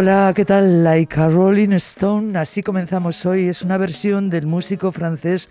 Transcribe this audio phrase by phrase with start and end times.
[0.00, 0.84] Hola, ¿qué tal?
[0.84, 3.48] Like a Rolling Stone, así comenzamos hoy.
[3.48, 5.48] Es una versión del músico francés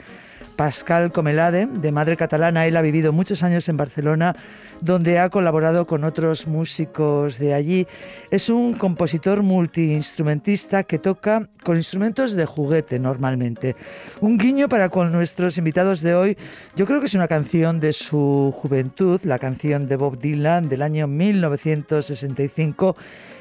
[0.55, 2.65] Pascal Comelade, de madre catalana.
[2.65, 4.37] Él ha vivido muchos años en Barcelona,
[4.79, 7.87] donde ha colaborado con otros músicos de allí.
[8.31, 13.75] Es un compositor multiinstrumentista que toca con instrumentos de juguete normalmente.
[14.21, 16.37] Un guiño para con nuestros invitados de hoy.
[16.77, 20.83] Yo creo que es una canción de su juventud, la canción de Bob Dylan del
[20.83, 22.95] año 1965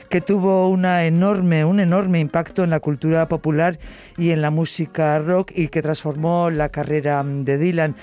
[0.08, 3.78] que tuvo una enorme, un enorme impacto en la cultura popular
[4.16, 7.96] y en la música rock y que transformó la carrera de Dylan.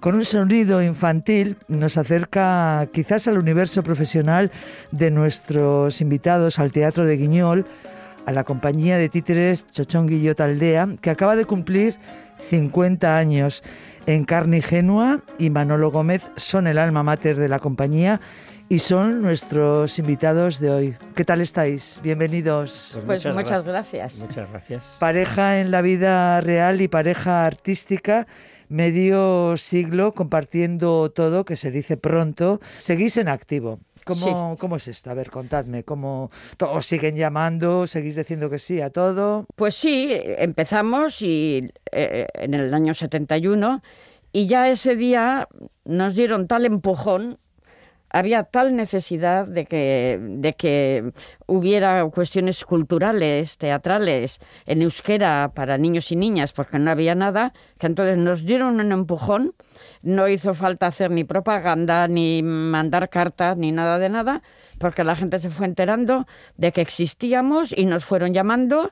[0.00, 4.50] Con un sonido infantil nos acerca quizás al universo profesional
[4.92, 7.66] de nuestros invitados al Teatro de Guiñol,
[8.24, 11.96] a la compañía de títeres Chochón Guillot Aldea, que acaba de cumplir
[12.48, 13.62] 50 años.
[14.06, 18.20] En Carne Genua y Manolo Gómez son el alma mater de la compañía
[18.70, 20.96] y son nuestros invitados de hoy.
[21.16, 22.00] ¿Qué tal estáis?
[22.04, 22.96] Bienvenidos.
[23.04, 24.18] Pues, pues muchas, gracias.
[24.18, 24.96] Muchas gracias.
[25.00, 28.28] Pareja en la vida real y pareja artística,
[28.68, 32.60] medio siglo compartiendo todo, que se dice pronto.
[32.78, 33.80] Seguís en activo.
[34.04, 35.10] ¿Cómo, ¿Cómo, es esto?
[35.10, 36.30] A ver, contadme, ¿cómo
[36.60, 37.88] os siguen llamando?
[37.88, 39.46] ¿Seguís diciendo que sí a todo?
[39.56, 43.82] Pues sí, empezamos y, eh, en el año 71
[44.32, 45.48] y ya ese día
[45.84, 47.40] nos dieron tal empujón
[48.10, 51.12] había tal necesidad de que, de que
[51.46, 57.86] hubiera cuestiones culturales, teatrales, en euskera para niños y niñas, porque no había nada, que
[57.86, 59.54] entonces nos dieron un empujón,
[60.02, 64.42] no hizo falta hacer ni propaganda, ni mandar cartas, ni nada de nada,
[64.78, 68.90] porque la gente se fue enterando de que existíamos y nos fueron llamando,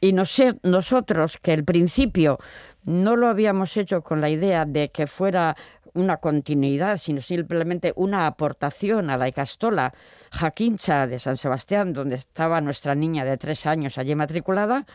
[0.00, 2.38] y nosotros, que al principio
[2.84, 5.56] no lo habíamos hecho con la idea de que fuera
[5.94, 9.92] una continuidad, sino simplemente una aportación a la Icastola
[10.30, 14.86] Jaquincha de San Sebastián, donde estaba nuestra niña de tres años allí matriculada,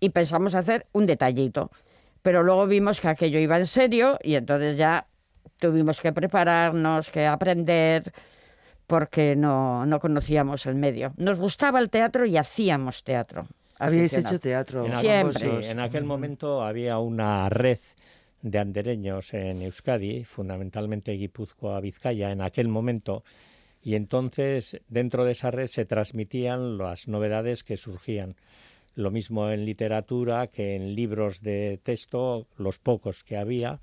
[0.00, 1.70] y pensamos hacer un detallito.
[2.22, 5.06] Pero luego vimos que aquello iba en serio y entonces ya
[5.58, 8.12] tuvimos que prepararnos, que aprender,
[8.86, 11.12] porque no, no conocíamos el medio.
[11.16, 13.46] Nos gustaba el teatro y hacíamos teatro.
[13.78, 14.86] Habíais hecho teatro.
[14.86, 15.70] En Siempre.
[15.70, 17.78] en aquel momento había una red
[18.42, 23.24] de andereños en Euskadi, fundamentalmente Guipúzcoa, Vizcaya, en aquel momento,
[23.82, 28.36] y entonces dentro de esa red se transmitían las novedades que surgían.
[28.94, 33.80] Lo mismo en literatura que en libros de texto, los pocos que había,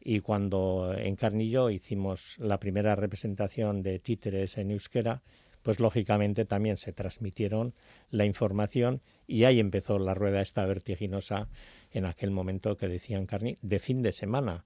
[0.00, 5.22] y cuando en Carnillo hicimos la primera representación de títeres en euskera,
[5.66, 7.74] pues lógicamente también se transmitieron
[8.12, 11.48] la información y ahí empezó la rueda esta vertiginosa
[11.90, 14.62] en aquel momento que decían Carni de fin de semana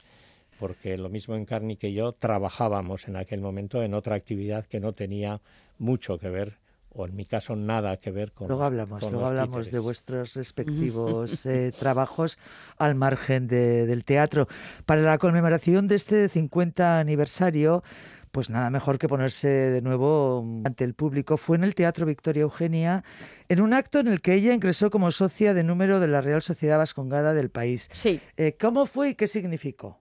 [0.58, 4.78] porque lo mismo en Carni que yo trabajábamos en aquel momento en otra actividad que
[4.78, 5.40] no tenía
[5.78, 6.58] mucho que ver
[6.90, 11.46] o en mi caso nada que ver con luego hablamos luego hablamos de vuestros respectivos
[11.46, 12.38] eh, trabajos
[12.76, 14.48] al margen del teatro.
[14.84, 17.82] Para la conmemoración de este 50 aniversario
[18.30, 21.36] pues nada mejor que ponerse de nuevo ante el público.
[21.36, 23.04] Fue en el Teatro Victoria Eugenia,
[23.48, 26.42] en un acto en el que ella ingresó como socia de número de la Real
[26.42, 27.88] Sociedad Vascongada del país.
[27.92, 28.20] Sí.
[28.36, 29.98] Eh, ¿Cómo fue y qué significó?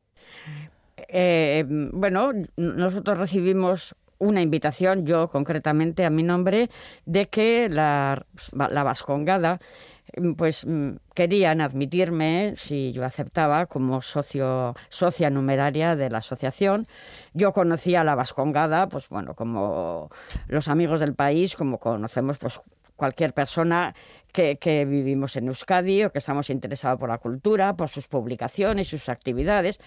[1.08, 6.70] Eh, bueno, nosotros recibimos una invitación, yo concretamente a mi nombre,
[7.06, 9.89] de que la, la Vascongada Mm,
[10.38, 16.88] pues mm, querían admitirme si yo aceptaba como socio socia numeraria de la asociación.
[17.34, 20.10] Yo conocía la Vascongada, pues bueno, como
[20.48, 22.60] los amigos del país, como conocemos pues
[22.96, 23.96] cualquier persona
[24.32, 28.90] que, que, vivimos en Euskadi o que estamos interesados por la cultura, por sus publicaciones,
[28.90, 29.80] sus actividades.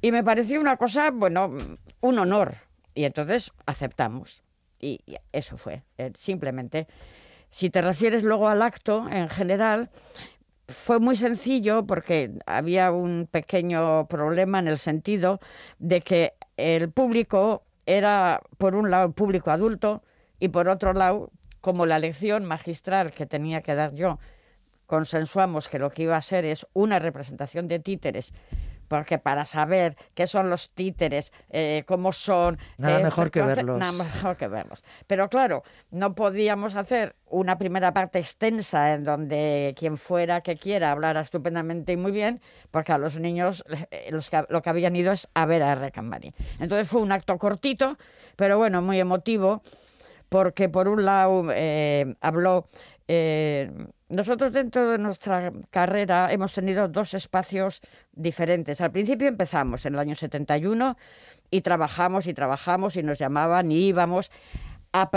[0.00, 1.54] Y me pareció una cosa, bueno,
[2.00, 2.54] un honor.
[2.94, 4.42] Y entonces aceptamos.
[4.80, 6.88] Y, y eso fue, eh, simplemente.
[7.50, 9.90] Si te refieres luego al acto en general,
[10.68, 15.40] fue muy sencillo porque había un pequeño problema en el sentido
[15.78, 20.02] de que el público era, por un lado, el público adulto
[20.38, 21.30] y por otro lado,
[21.60, 24.18] como la lección magistral que tenía que dar yo,
[24.86, 28.32] consensuamos que lo que iba a ser es una representación de títeres
[28.90, 32.58] porque para saber qué son los títeres, eh, cómo son...
[32.76, 33.78] Nada eh, mejor que verlos.
[33.78, 34.82] Nada mejor que verlos.
[35.06, 40.90] Pero claro, no podíamos hacer una primera parte extensa en donde quien fuera que quiera
[40.90, 42.40] hablara estupendamente y muy bien,
[42.72, 45.70] porque a los niños eh, los que, lo que habían ido es a ver a
[45.70, 45.92] R.
[45.92, 46.34] Cambani.
[46.58, 47.96] Entonces fue un acto cortito,
[48.34, 49.62] pero bueno, muy emotivo,
[50.28, 51.44] porque por un lado
[52.20, 52.66] habló...
[54.10, 57.80] Nosotros dentro de nuestra carrera hemos tenido dos espacios
[58.12, 58.80] diferentes.
[58.80, 60.96] Al principio empezamos en el año 71
[61.48, 64.32] y trabajamos y trabajamos y nos llamaban y íbamos,
[64.92, 65.08] a,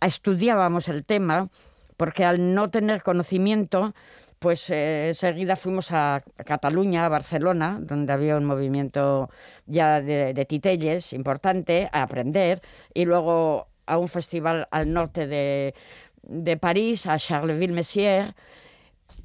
[0.00, 1.48] estudiábamos el tema
[1.96, 3.94] porque al no tener conocimiento,
[4.38, 9.28] pues eh, enseguida fuimos a Cataluña, a Barcelona, donde había un movimiento
[9.66, 12.62] ya de, de titelles importante, a aprender,
[12.94, 15.74] y luego a un festival al norte de,
[16.22, 18.34] de París a Charleville-Messières,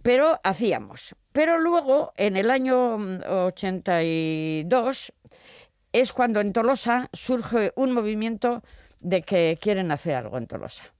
[0.02, 1.16] pero hacíamos.
[1.32, 2.96] Pero luego, en el año
[3.48, 5.36] 82, mm,
[5.94, 8.64] es cuando en Tolosa surge un movimiento
[9.00, 10.94] de que quieren hacer algo en Tolosa.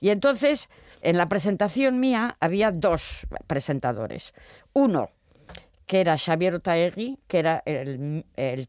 [0.00, 0.68] Y entonces,
[1.02, 4.34] en la presentación mía había dos presentadores.
[4.72, 5.10] Uno,
[5.86, 8.68] que era Xavier Otaegui, que era el, el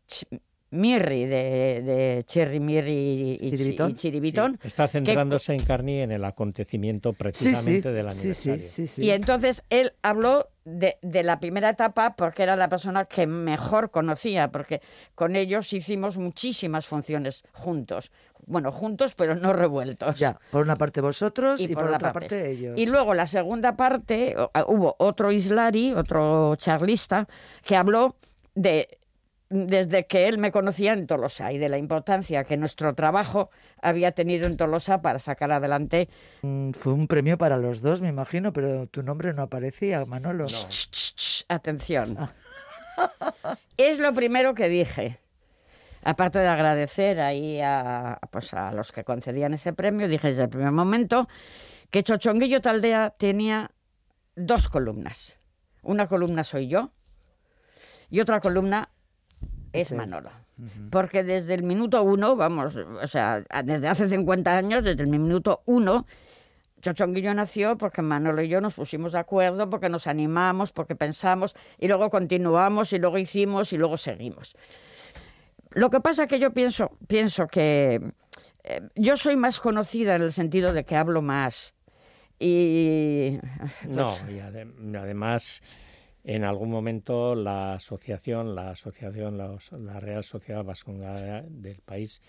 [0.75, 4.59] Mirri, de, de Cherry Mirri y Chiribitón.
[4.63, 8.65] está centrándose en Carni en el acontecimiento precisamente del aniversario.
[8.97, 13.91] y entonces él habló de, de, la primera etapa porque era la persona que mejor
[13.91, 14.81] conocía, porque
[15.13, 18.11] con ellos hicimos muchísimas funciones juntos.
[18.47, 20.17] Bueno, juntos, pero no revueltos.
[20.19, 22.51] Ya, por una parte vosotros y, por, otra parte.
[22.51, 22.77] ellos.
[22.77, 24.35] Y luego la segunda parte,
[24.67, 27.27] hubo otro Islari, otro charlista,
[27.63, 28.15] que habló
[28.53, 28.99] de
[29.49, 33.49] desde que él me conocía en Tolosa y de la importancia que nuestro trabajo
[33.81, 36.09] había tenido en Tolosa para sacar adelante.
[36.41, 40.47] Mm, fue un premio para los dos, me imagino, pero tu nombre no aparecía, Manolo.
[41.47, 42.17] atención.
[43.77, 45.19] es lo primero que dije.
[46.03, 50.49] Aparte de agradecer ahí a, pues a los que concedían ese premio, dije desde el
[50.49, 51.27] primer momento
[51.89, 53.71] que Chochonguillo Taldea tenía
[54.35, 55.39] dos columnas.
[55.81, 56.91] Una columna soy yo
[58.09, 58.89] y otra columna
[59.81, 60.29] es Manolo.
[60.89, 65.61] Porque desde el minuto uno, vamos, o sea, desde hace 50 años, desde el minuto
[65.65, 66.05] uno,
[66.81, 71.55] Chochonguillo nació porque Manolo y yo nos pusimos de acuerdo, porque nos animamos, porque pensamos,
[71.79, 74.55] y luego continuamos, y luego hicimos, y luego seguimos.
[75.71, 77.99] Lo que pasa es que yo pienso, pienso que
[78.63, 81.73] eh, yo soy más conocida en el sentido de que hablo más.
[82.39, 83.39] Y.
[83.87, 85.61] no, y además
[86.25, 92.21] en algún momento la asociación, la asociación, la, Real Sociedad Vascongada del país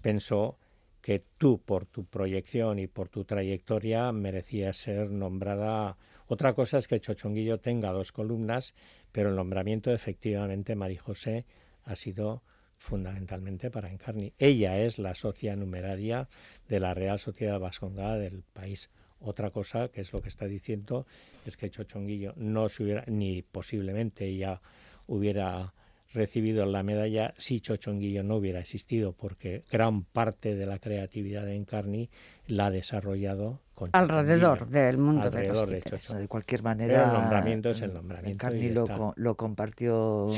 [0.00, 0.56] pensó
[1.02, 5.98] que tú, por tu proyección y por tu trayectoria, merecías ser nombrada.
[6.28, 8.72] Otra cosa es que Chochonguillo tenga dos columnas,
[9.10, 11.44] pero el nombramiento, efectivamente, María José
[11.82, 12.42] ha sido
[12.78, 14.32] fundamentalmente para Encarni.
[14.38, 16.28] Ella es la socia numeraria
[16.68, 18.90] de la Real Sociedad Vascongada del país.
[19.24, 21.06] Otra cosa, que es lo que está diciendo,
[21.46, 24.60] es que Chochonguillo no se hubiera, ni posiblemente ya
[25.06, 25.72] hubiera
[26.12, 31.56] recibido la medalla si Chochonguillo no hubiera existido, porque gran parte de la creatividad de
[31.56, 32.08] Encarni
[32.46, 33.60] la ha desarrollado
[33.92, 35.82] alrededor del mundo alrededor de,
[36.18, 40.30] de cualquier manera el nombramiento es el nombramiento Encarni lo, lo, compartió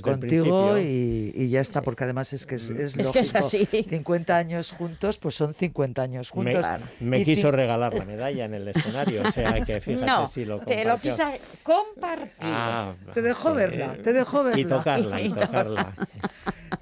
[0.00, 3.66] contigo y, ya está porque además es que es, es, es, que es así.
[3.66, 6.64] 50 años juntos pues son 50 años juntos.
[7.00, 10.60] Me, quiso regalar la medalla en el escenario o sea que fíjate no, si lo
[10.60, 12.30] te lo quise compartir.
[12.42, 14.60] Ah, te dejó verla te dejó verla.
[14.60, 15.94] y tocarla y tocarla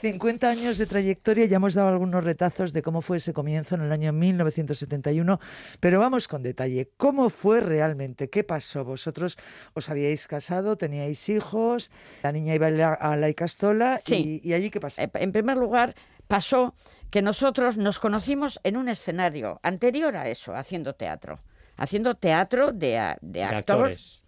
[0.03, 3.83] 50 años de trayectoria, ya hemos dado algunos retazos de cómo fue ese comienzo en
[3.83, 5.39] el año 1971,
[5.79, 6.91] pero vamos con detalle.
[6.97, 8.29] ¿Cómo fue realmente?
[8.29, 8.85] ¿Qué pasó?
[8.85, 9.39] ¿Vosotros
[9.75, 10.75] os habíais casado?
[10.75, 11.93] ¿Teníais hijos?
[12.25, 14.01] ¿La niña iba a la Icastola?
[14.05, 14.41] Sí.
[14.43, 15.01] ¿Y, allí qué pasó?
[15.01, 15.95] Eh, en primer lugar,
[16.27, 16.75] pasó
[17.11, 21.39] que nosotros nos conocimos en un escenario anterior a eso, haciendo teatro
[21.77, 24.25] haciendo teatro de, de, actores,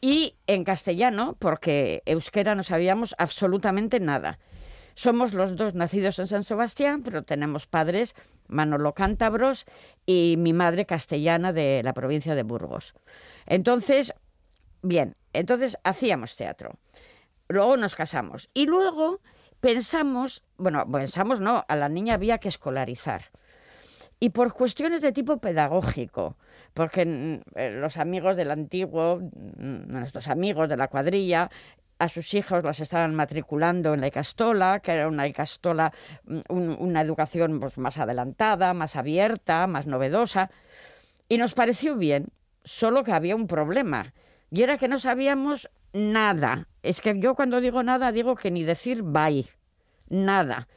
[0.00, 4.38] y en castellano, porque euskera no sabíamos absolutamente nada.
[4.98, 8.16] Somos los dos nacidos en San Sebastián, pero tenemos padres
[8.48, 9.64] Manolo cántabros
[10.06, 12.94] y mi madre castellana de la provincia de Burgos.
[13.46, 14.12] Entonces,
[14.82, 16.80] bien, entonces hacíamos teatro.
[17.46, 19.20] Luego nos casamos y luego
[19.60, 23.26] pensamos, bueno, pensamos no, a la niña había que escolarizar.
[24.18, 26.36] Y por cuestiones de tipo pedagógico,
[26.74, 31.50] porque mm, eh, los amigos del antiguo, mm, nuestros amigos de la cuadrilla,
[31.98, 35.92] a sus hijos las estaban matriculando en la Icastola, que era una Icastola,
[36.24, 36.40] mm,
[36.78, 40.50] una educación pues, más adelantada, más abierta, más novedosa,
[41.28, 42.28] y nos pareció bien,
[42.64, 44.14] solo que había un problema,
[44.50, 46.66] y era que no sabíamos nada.
[46.82, 49.46] Es que yo cuando digo nada digo que ni decir bye,
[50.08, 50.68] nada.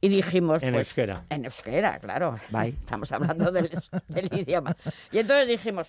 [0.00, 0.62] Y dijimos...
[0.62, 1.24] En pues, euskera.
[1.28, 2.36] En euskera, claro.
[2.50, 2.68] Bye.
[2.80, 3.68] Estamos hablando del,
[4.06, 4.76] del idioma.
[5.10, 5.88] Y entonces dijimos,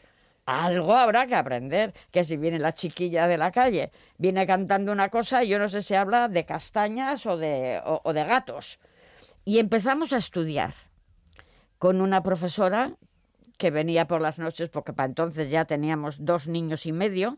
[0.49, 5.09] algo habrá que aprender, que si viene la chiquilla de la calle, viene cantando una
[5.09, 8.79] cosa, yo no sé si habla de castañas o de, o, de gatos.
[9.45, 10.73] Y empezamos a estudiar
[11.77, 12.93] con una profesora
[13.57, 17.37] que venía por las noches, porque para entonces ya teníamos dos niños y medio,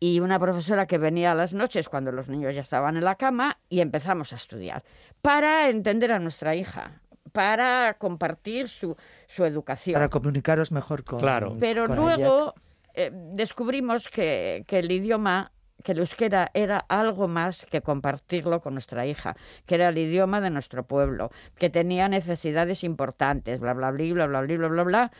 [0.00, 3.14] y una profesora que venía a las noches cuando los niños ya estaban en la
[3.14, 4.82] cama, y empezamos a estudiar,
[5.20, 7.01] para entender a nuestra hija,
[7.32, 8.96] para compartir su,
[9.26, 9.94] su educación.
[9.94, 11.56] Para comunicaros mejor con Claro.
[11.58, 12.54] Pero con luego
[12.94, 18.74] eh, descubrimos que, que el idioma que el euskera era algo más que compartirlo con
[18.74, 19.36] nuestra hija,
[19.66, 24.26] que era el idioma de nuestro pueblo, que tenía necesidades importantes, bla, bla, bla, bla,
[24.26, 25.12] bla, bla, bla, bla, bla.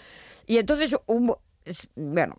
[0.46, 1.34] Y entonces, un,
[1.96, 2.36] bueno,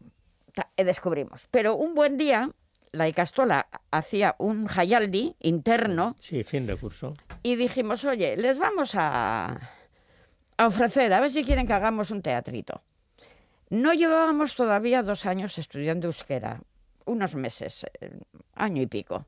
[0.77, 1.47] eh, descubrimos.
[1.51, 2.49] Pero un buen día,
[2.93, 7.13] la Icastola hacía un hayaldi interno Sí, fin de curso.
[7.43, 9.59] y dijimos, oye, les vamos a,
[10.57, 12.81] a ofrecer, a ver si quieren que hagamos un teatrito.
[13.69, 16.61] No llevábamos todavía dos años estudiando euskera,
[17.05, 18.11] unos meses, eh,
[18.55, 19.25] año y pico.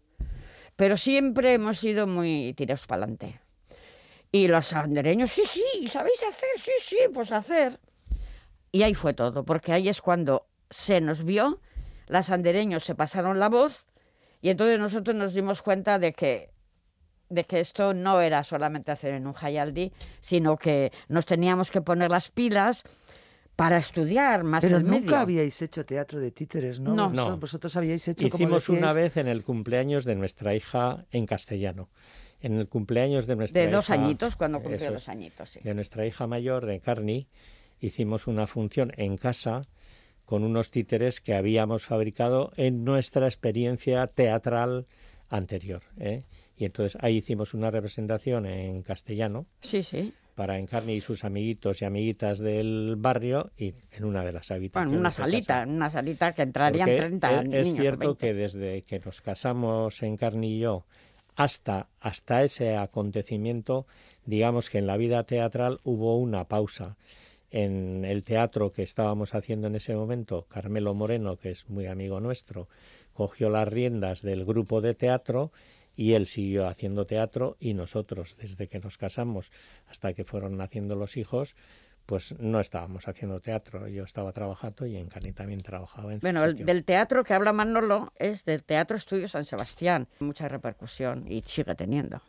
[0.76, 3.40] Pero siempre hemos sido muy tirados para adelante.
[4.32, 6.50] Y los andereños, sí, sí, ¿sabéis hacer?
[6.60, 7.80] Sí, sí, pues hacer.
[8.72, 11.62] Y ahí fue todo, porque ahí es cuando se nos vio,
[12.08, 13.86] las andereños se pasaron la voz
[14.42, 16.50] y entonces nosotros nos dimos cuenta de que
[17.28, 21.82] de que esto no era solamente hacer en un hayaldi, sino que nos teníamos que
[21.82, 22.84] poner las pilas
[23.56, 25.18] para estudiar más Pero el nunca medio.
[25.18, 26.94] habíais hecho teatro de títeres, ¿no?
[26.94, 27.10] No.
[27.10, 27.38] Vosotros, No.
[27.40, 31.90] vosotros habíais hecho como Hicimos una vez en el cumpleaños de nuestra hija en castellano.
[32.42, 35.62] En el cumpleaños de nuestra de dos hija- añitos, cuando cumplió dos añitos, sí.
[35.64, 37.28] de nuestra hija mayor, de Carni,
[37.80, 39.62] hicimos una función en casa
[40.26, 44.86] con unos títeres que habíamos fabricado en nuestra experiencia teatral
[45.30, 45.84] anterior.
[46.00, 46.24] ¿eh?
[46.58, 50.14] Y entonces ahí hicimos una representación en castellano Sí, sí.
[50.36, 54.90] para Encarni y sus amiguitos y amiguitas del barrio y en una de las habitaciones.
[54.90, 57.68] Bueno, una salita, en una salita que entrarían Porque 30 es- niños.
[57.68, 58.18] Es cierto 20.
[58.20, 60.86] que desde que nos casamos en Carni y yo
[61.36, 63.86] hasta, hasta ese acontecimiento,
[64.26, 66.96] digamos que en la vida teatral hubo una pausa.
[67.52, 72.20] En el teatro que estábamos haciendo en ese momento, Carmelo Moreno, que es muy amigo
[72.20, 72.68] nuestro,
[73.14, 75.52] cogió las riendas del grupo de teatro
[75.96, 79.52] y él siguió haciendo teatro y nosotros, desde que nos casamos
[79.88, 81.56] hasta que fueron naciendo los hijos,
[82.06, 83.88] pues no estábamos haciendo teatro.
[83.88, 87.52] Yo estaba trabajando y en Cani también trabajaba en Bueno, el- del teatro que habla
[87.52, 90.08] Manolo es del Teatro Estudio San Sebastián.
[90.20, 92.22] Mucha repercusión y sigue teniendo.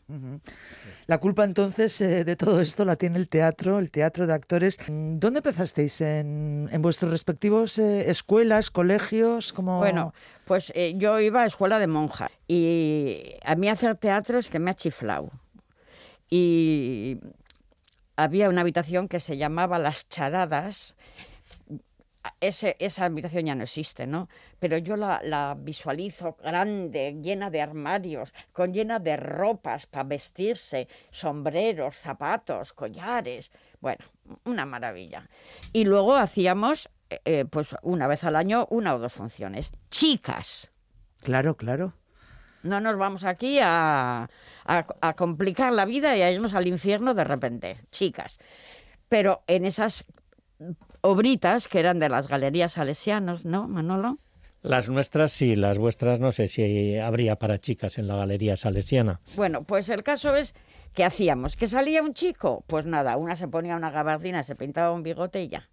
[1.07, 4.79] La culpa entonces eh, de todo esto la tiene el teatro, el teatro de actores.
[4.89, 6.01] ¿Dónde empezasteis?
[6.01, 9.53] ¿En, en vuestros respectivos eh, escuelas, colegios?
[9.53, 9.79] Como...
[9.79, 10.15] Bueno,
[10.47, 14.59] pues eh, yo iba a escuela de monja y a mí hacer teatro es que
[14.59, 15.31] me ha chiflado.
[16.31, 17.19] Y
[18.17, 20.97] había una habitación que se llamaba Las Charadas.
[22.41, 24.29] Ese- esa habitación ya no existe, ¿no?
[24.59, 30.89] Pero yo la, la visualizo grande, llena de armarios, con llena de ropas para vestirse,
[31.13, 33.53] sombreros, zapatos, collares.
[33.81, 34.05] Bueno,
[34.45, 35.29] una maravilla.
[35.73, 39.71] Y luego hacíamos, eh, eh, pues una vez al año, una o dos funciones.
[39.91, 40.73] Chicas.
[41.23, 41.93] Claro, claro.
[42.65, 44.29] No nos vamos aquí a,
[44.67, 48.39] a- a complicar la vida y a irnos al infierno de repente, chicas.
[49.09, 50.05] Pero en esas
[51.01, 54.19] obritas que eran de las galerías salesianos, ¿no, Manolo?
[54.63, 59.21] Las nuestras sí, las vuestras no sé si habría para chicas en la galería salesiana.
[59.37, 60.55] Bueno, pues el caso es
[60.93, 64.93] que hacíamos, que salía un chico, pues nada, una se ponía una gabardina, se pintaba
[64.93, 65.69] un bigote y ya.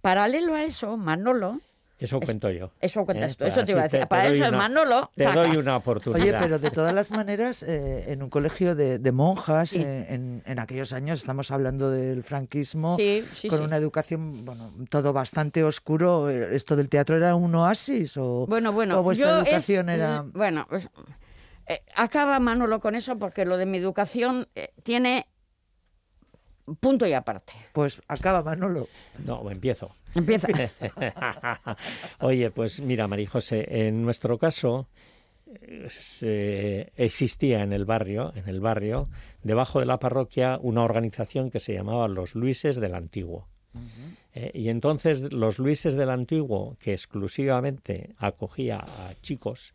[0.00, 1.60] Paralelo a eso, Manolo,
[1.98, 2.70] Eso cuento yo.
[2.80, 3.36] eso cuentas ¿eh?
[3.38, 5.40] tú, eso te iba a decir, para doy eso una- Manolo, Te taca.
[5.46, 6.22] doy una oportunidad.
[6.22, 9.82] Oye, pero de todas las maneras, eh, en un colegio de, de monjas, Sí.
[9.82, 13.64] eh, en, en aquellos años, estamos hablando del franquismo, Sí, sí, con sí.
[13.64, 16.30] una educación, bueno, todo bastante oscuro.
[16.30, 19.88] eh, ¿Esto del teatro era un oasis o, Bueno, bueno, o vuestra yo es- educación
[19.88, 20.24] era...?
[20.32, 20.88] Bueno, pues,
[21.66, 24.46] eh, acaba Manolo con eso porque lo de mi educación
[24.84, 25.26] tiene
[26.76, 27.52] punto y aparte.
[27.72, 28.88] Pues acaba Manolo.
[29.24, 29.94] No, empiezo.
[30.14, 30.48] Empieza.
[32.20, 34.88] Oye, pues mira, María José, en nuestro caso
[35.88, 39.08] se- existía en el barrio, en el barrio,
[39.42, 43.46] debajo de la parroquia, una organización que se llamaba Los Luises del Antiguo.
[44.34, 49.74] Eh, y entonces los Luises del Antiguo, que exclusivamente acogía a chicos,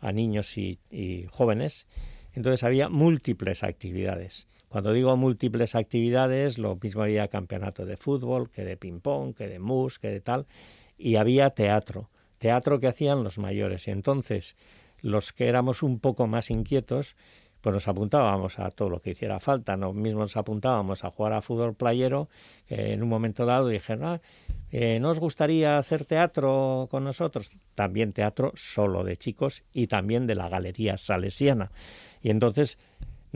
[0.00, 1.86] a niños y, y jóvenes,
[2.34, 4.46] entonces había múltiples actividades.
[4.76, 9.58] Cuando digo múltiples actividades, lo mismo había campeonato de fútbol, que de ping-pong, que de
[9.58, 10.44] mus, que de tal,
[10.98, 13.88] y había teatro, teatro que hacían los mayores.
[13.88, 14.54] Y entonces
[15.00, 17.16] los que éramos un poco más inquietos,
[17.62, 19.78] pues nos apuntábamos a todo lo que hiciera falta.
[19.78, 22.28] Nos mismos nos apuntábamos a jugar a fútbol playero,
[22.66, 24.20] que en un momento dado dijeron, ah,
[24.70, 27.50] eh, ¿no os gustaría hacer teatro con nosotros?
[27.74, 31.70] También teatro solo de chicos y también de la Galería Salesiana.
[32.20, 32.76] Y entonces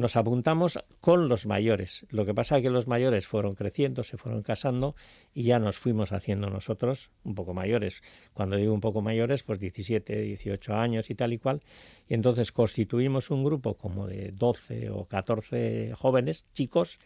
[0.00, 2.07] nos apuntamos con los mayores.
[2.11, 4.97] Lo que pasa es que los mayores fueron creciendo, se fueron casando
[5.33, 8.02] y ya nos fuimos haciendo nosotros un poco mayores.
[8.33, 11.62] Cuando digo un poco mayores, pues 17, 18 años y tal y cual.
[12.09, 16.99] Y entonces constituimos un grupo como de 12 o 14 jóvenes, chicos,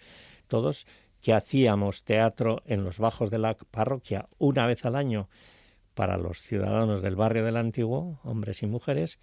[0.48, 0.86] todos,
[1.20, 5.28] que hacíamos teatro en los bajos de la parroquia una vez al año
[5.94, 9.18] para los ciudadanos del barrio del Antiguo, hombres y mujeres,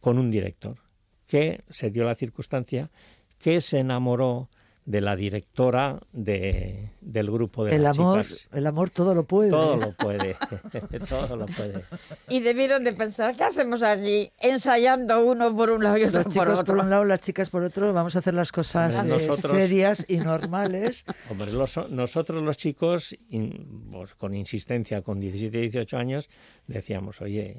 [0.00, 0.87] con un director
[1.28, 2.90] que se dio la circunstancia
[3.38, 4.48] que se enamoró
[4.84, 8.48] de la directora de, del grupo de el las amor, chicas.
[8.52, 9.50] El amor todo lo puede.
[9.50, 10.34] Todo lo puede,
[11.08, 11.84] todo lo puede.
[12.30, 14.32] Y debieron de pensar, ¿qué hacemos allí?
[14.40, 16.74] Ensayando uno por un lado y otro Los por chicos otro.
[16.74, 19.52] por un lado, las chicas por otro, vamos a hacer las cosas Hombre, eh, nosotros-
[19.52, 21.04] serias y normales.
[21.30, 26.30] Hombre, los- nosotros los chicos, in- pues, con insistencia, con 17 y 18 años,
[26.66, 27.58] decíamos, oye,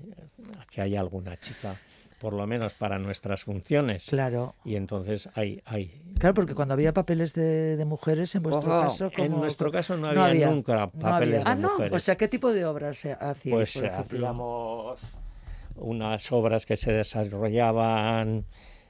[0.72, 1.76] que haya alguna chica,
[2.20, 4.08] por lo menos para nuestras funciones.
[4.10, 4.56] Claro.
[4.66, 6.02] Y entonces hay, hay.
[6.20, 9.98] Claro, porque cuando había papeles de, de mujeres, en vuestro Ojo, caso, En nuestro caso
[9.98, 11.52] no había, nunca no papeles había.
[11.52, 11.72] Ah, de no.
[11.72, 11.94] mujeres.
[11.94, 15.18] O sea, ¿qué tipo de obras se hacíais, Pues por hacíamos
[15.76, 18.46] unas obras que se desarrollaban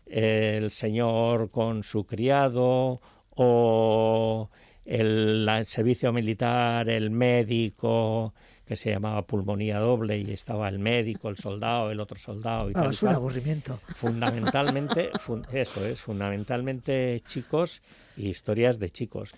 [0.07, 2.99] el señor con su criado
[3.35, 4.49] o
[4.85, 8.33] el servicio militar, el médico
[8.69, 12.73] que se llamaba pulmonía doble y estaba el médico, el soldado, el otro soldado y
[12.75, 13.81] Ah, tal es un aburrimiento.
[13.95, 17.81] Fundamentalmente, fun- eso es, fundamentalmente chicos
[18.15, 19.33] y historias de chicos.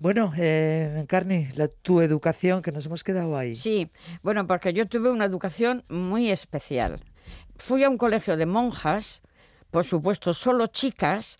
[0.00, 3.54] Bueno, eh, Encarni, la, tu educación, que nos hemos quedado ahí.
[3.54, 3.86] Sí,
[4.24, 7.04] bueno, porque yo tuve una educación muy especial.
[7.56, 9.22] Fui a un colegio de monjas,
[9.70, 11.38] por supuesto, solo chicas,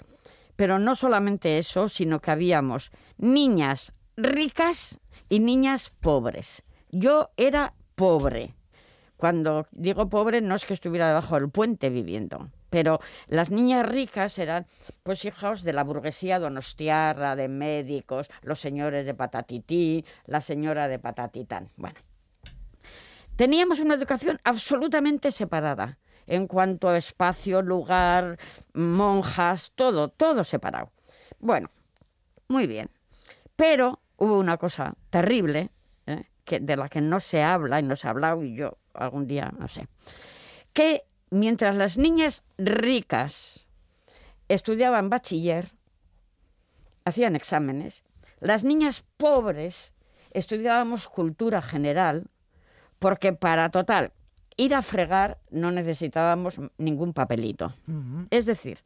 [0.54, 6.62] pero no solamente eso, sino que habíamos niñas ricas y niñas pobres.
[6.90, 8.54] Yo era pobre.
[9.16, 14.38] Cuando digo pobre no es que estuviera debajo del puente viviendo, pero las niñas ricas
[14.38, 14.66] eran
[15.02, 20.98] pues hijos de la burguesía donostiarra, de médicos, los señores de patatití, la señora de
[20.98, 21.68] patatitán.
[21.76, 22.00] Bueno,
[23.36, 28.38] teníamos una educación absolutamente separada en cuanto a espacio, lugar,
[28.72, 30.90] monjas, todo, todo separado.
[31.40, 31.70] Bueno,
[32.48, 32.88] muy bien.
[33.56, 35.70] Pero hubo una cosa terrible.
[36.58, 39.52] De la que no se habla y no se ha hablado, y yo algún día,
[39.56, 39.86] no sé,
[40.72, 43.66] que mientras las niñas ricas
[44.48, 45.70] estudiaban bachiller,
[47.04, 48.02] hacían exámenes,
[48.40, 49.92] las niñas pobres
[50.32, 52.26] estudiábamos cultura general,
[52.98, 54.12] porque para total
[54.56, 57.74] ir a fregar no necesitábamos ningún papelito.
[58.30, 58.78] Es decir,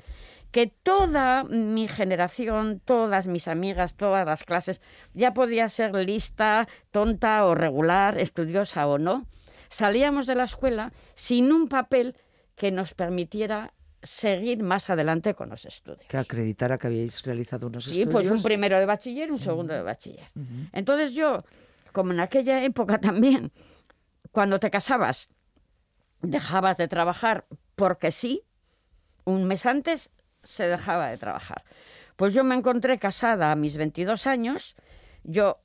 [0.51, 4.81] que toda mi generación, todas mis amigas, todas las clases,
[5.15, 9.27] ya podía ser lista, tonta o regular, estudiosa o no,
[9.69, 12.17] salíamos de la escuela sin un papel
[12.55, 16.05] que nos permitiera seguir más adelante con los estudios.
[16.07, 18.13] Que acreditara que habíais realizado unos Sí, estudios.
[18.13, 20.31] pues un primero de bachiller, un segundo de bachiller.
[20.73, 21.43] Entonces yo,
[21.93, 23.51] como en aquella época también,
[24.31, 25.31] cuando te casabas,
[26.25, 28.43] dejabas de trabajar porque sí,
[29.25, 30.11] un mes antes
[30.43, 31.65] se dejaba de trabajar.
[32.17, 34.77] Pues yo me encontré casada a mis 22 años,
[35.25, 35.61] yo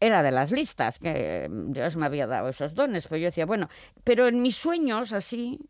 [0.00, 3.68] era de las listas, que Dios me había dado esos dones, pues yo decía, bueno,
[4.04, 5.60] pero en mis sueños así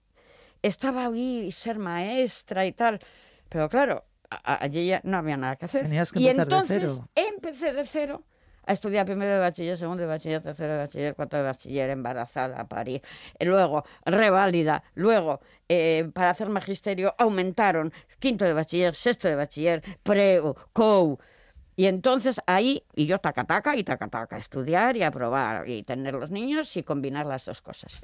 [0.63, 3.01] estaba ahí ser maestra y tal,
[3.49, 5.83] pero claro, allí ya no había nada que hacer.
[5.83, 7.09] Tenías que y empezar de entonces cero.
[7.15, 8.25] empecé de cero
[8.67, 12.61] a estudiar primero de bachiller, segundo de bachiller, tercero de bachiller, cuarto de bachiller, embarazada,
[12.61, 13.03] a parir,
[13.39, 19.83] Eh, luego reválida, luego eh, para hacer magisterio aumentaron quinto de bachiller, sexto de bachiller,
[20.03, 21.19] preo, COU.
[21.77, 26.15] Y entonces ahí, y yo taca taca y taca taca, estudiar y aprobar y tener
[26.15, 28.01] los niños y combinar las dos cosas.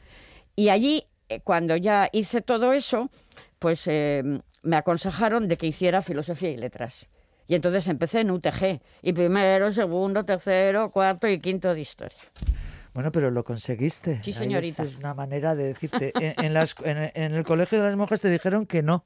[0.57, 3.11] Y allí, eh, cuando ya hice todo eso,
[3.59, 7.09] pues me aconsejaron de que hiciera filosofía y letras.
[7.50, 12.16] Y entonces empecé en UTG, y primero, segundo, tercero, cuarto y quinto de historia.
[12.94, 14.20] Bueno, pero lo conseguiste.
[14.22, 14.84] Sí, señorita.
[14.84, 16.12] Es una manera de decirte.
[16.14, 19.04] En, en las- en- en el colegio de las monjas te dijeron que no.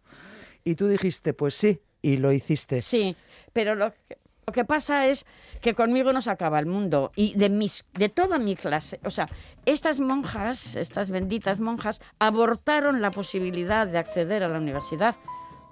[0.63, 2.83] Y tú dijiste, pues sí, y lo hiciste.
[2.83, 3.17] Sí,
[3.55, 4.19] pero lo que...
[4.47, 5.25] Lo que pasa es
[5.63, 9.09] que conmigo no se acaba el mundo y de mis de toda mi clase, o
[9.09, 9.27] sea,
[9.65, 15.17] estas monjas, estas benditas monjas abortaron la posibilidad de acceder a la universidad.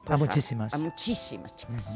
[0.06, 0.72] a muchísimas.
[0.72, 1.86] A, muchísimas chicas.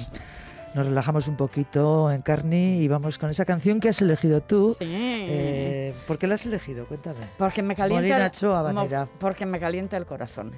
[0.76, 4.76] Nos relajamos un poquito en Carni y vamos con esa canción que has elegido tú.
[4.78, 4.84] Sí.
[4.88, 6.84] Eh, ¿Por qué la has elegido?
[6.86, 7.16] Cuéntame.
[7.38, 9.06] porque me calienta Molina el- Cho, habanera.
[9.06, 10.52] mo- porque me calienta el corazón.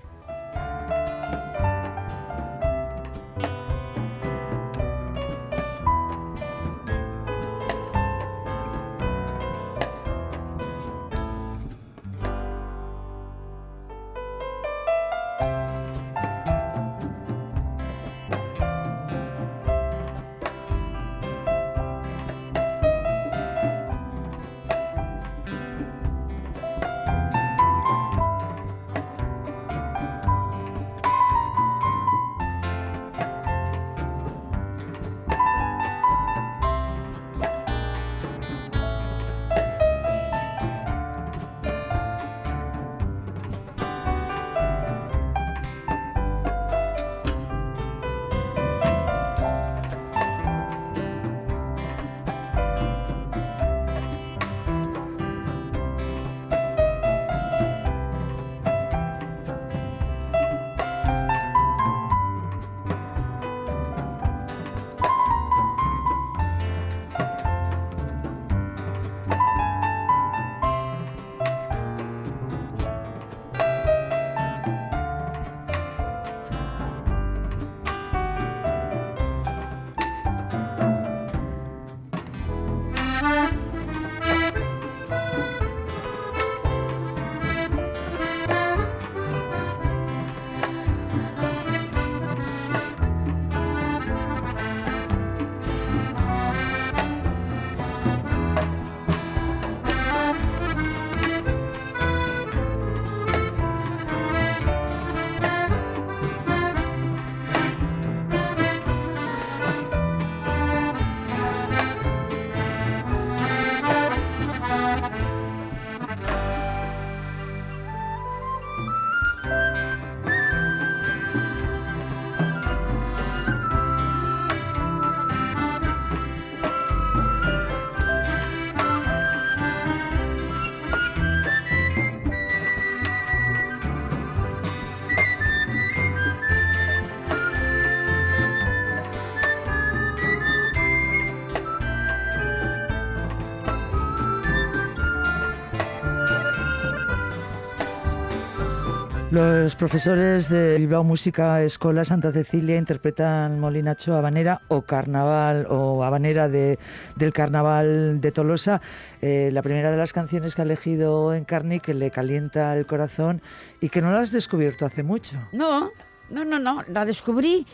[149.31, 156.49] Los profesores de Bilbao Música Escola Santa Cecilia interpretan Molinacho Habanera o Carnaval o Habanera
[156.49, 156.79] de,
[157.15, 158.81] del Carnaval de Tolosa,
[159.21, 163.43] eh, la primera de las canciones que ha elegido Encarni que le calienta el corazón
[163.83, 165.37] y que no la has descubierto hace mucho.
[165.53, 165.91] No,
[166.31, 166.83] no, no, no.
[166.89, 167.67] La descubrí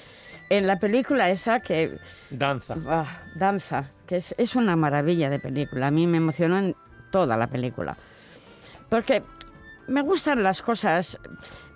[0.50, 1.98] en la película esa que
[2.30, 2.74] Danza.
[2.88, 5.86] Ah, danza, que es, es una maravilla de película.
[5.86, 6.74] A mí me emocionó en
[7.12, 7.96] toda la película.
[8.88, 9.22] Porque
[9.88, 11.18] me gustan las cosas,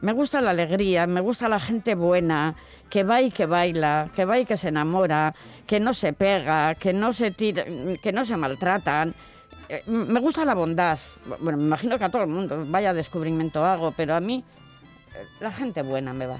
[0.00, 2.54] me gusta la alegría, me gusta la gente buena,
[2.88, 5.34] que va y que baila, que va y que se enamora,
[5.66, 7.64] que no se pega, que no se tira,
[8.02, 9.14] que no se maltratan.
[9.68, 10.98] Eh, Me gusta la bondad.
[11.40, 14.42] Bueno, me imagino que a todo el mundo vaya descubrimiento hago, pero a mí
[15.14, 16.38] eh, la gente buena me va.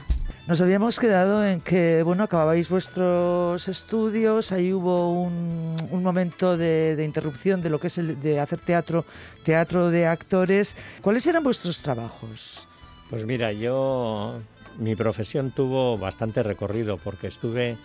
[0.49, 7.05] Nos habíamos quedado en que, bueno, acababais vuestros estudios, ahí hubo un, momento de, de
[7.05, 9.05] interrupción de lo que es el de hacer teatro,
[9.45, 10.75] teatro de actores.
[11.03, 12.67] ¿Cuáles eran vuestros trabajos?
[13.11, 14.41] Pues mira, yo,
[14.79, 17.77] mi profesión tuvo bastante recorrido porque estuve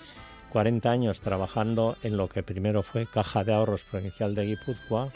[0.53, 5.11] 40 años trabajando en lo que primero fue Caja de Ahorros Provincial de Guipúzcoa,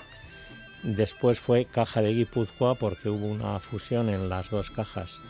[0.83, 5.21] después fue Caja de Guipúzcoa porque hubo una fusión en las dos cajas.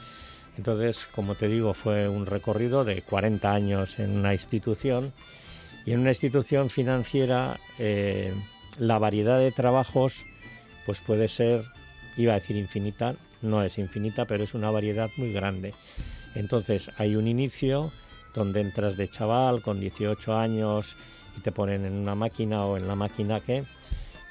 [0.57, 5.13] Entonces, como te digo, fue un recorrido de 40 años en una institución
[5.85, 8.33] y en una institución financiera eh,
[8.79, 10.25] la variedad de trabajos
[10.85, 11.63] pues puede ser,
[12.15, 15.73] iba a decir infinita, no es infinita, pero es una variedad muy grande.
[16.33, 17.91] Entonces hay un inicio
[18.33, 20.95] donde entras de chaval con 18 años
[21.37, 23.63] y te ponen en una máquina o en la máquina que...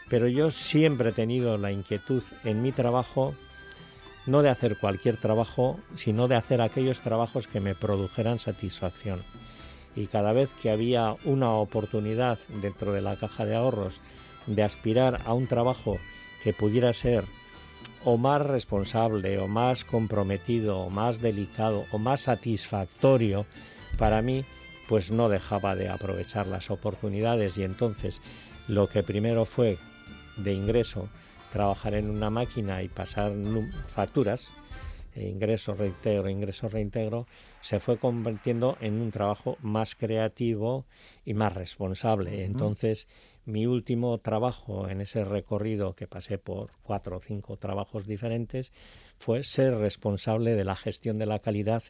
[0.09, 3.35] Pero yo siempre he tenido la inquietud en mi trabajo
[4.27, 9.23] no de hacer cualquier trabajo, sino de hacer aquellos trabajos que me produjeran satisfacción.
[9.95, 14.01] Y cada vez que había una oportunidad dentro de la caja de ahorros
[14.47, 15.99] de aspirar a un trabajo
[16.43, 17.25] que pudiera ser
[18.05, 23.47] o más responsable, o más comprometido, o más delicado, o más satisfactorio
[23.99, 24.45] para mí,
[24.89, 28.21] pues no dejaba de aprovechar las oportunidades y entonces
[28.69, 29.79] lo que primero fue
[30.37, 31.09] de ingreso
[31.57, 33.33] trabajar en una máquina y pasar
[33.95, 34.51] facturas,
[35.15, 37.27] e ingreso, reintegro, ingreso, reintegro,
[37.63, 40.85] se fue convirtiendo en un trabajo más creativo
[41.25, 42.45] y más responsable.
[42.45, 43.09] Entonces,
[43.47, 48.71] mi último trabajo en ese recorrido que pasé por cuatro o cinco trabajos diferentes
[49.17, 51.83] fue ser responsable de la gestión de la calidad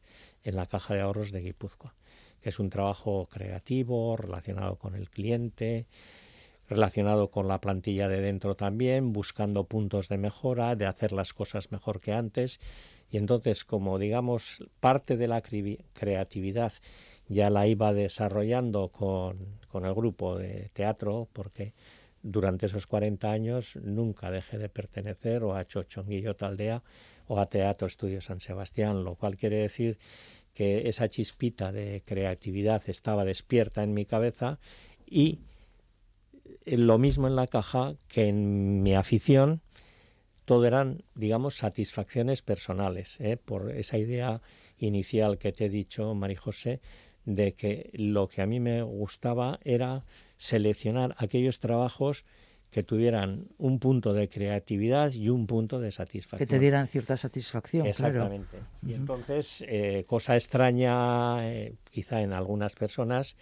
[0.45, 1.93] en la caja de ahorros de Guipúzcoa,
[2.41, 5.87] que es un trabajo creativo, relacionado con el cliente,
[6.69, 11.71] relacionado con la plantilla de dentro también, buscando puntos de mejora, de hacer las cosas
[11.71, 12.61] mejor que antes.
[13.11, 16.73] Y entonces, como digamos, parte de la creatividad
[17.29, 21.73] ya la iba desarrollando con, con el grupo de teatro, porque
[22.23, 26.83] durante esos 40 años nunca dejé de pertenecer o a Chochonguillo Taldea
[27.29, 29.99] o a Teatro Estudio San Sebastián, lo cual quiere decir
[30.55, 34.59] que esa chispita de creatividad estaba despierta en mi cabeza
[35.07, 35.39] y
[36.67, 39.61] lo mismo en la caja que en mi afición,
[40.45, 43.37] todo eran, digamos, satisfacciones personales, ¿eh?
[43.37, 44.41] por esa idea
[44.79, 46.81] inicial que te he dicho, María José,
[47.25, 50.05] de que lo que a mí me gustaba era
[50.37, 52.25] seleccionar aquellos trabajos
[52.71, 56.39] que tuvieran un punto de creatividad y un punto de satisfacción.
[56.39, 57.87] Que te dieran cierta satisfacción.
[57.87, 58.59] Exactamente.
[58.87, 63.37] Y entonces, eh, cosa extraña, eh, quizá en algunas personas,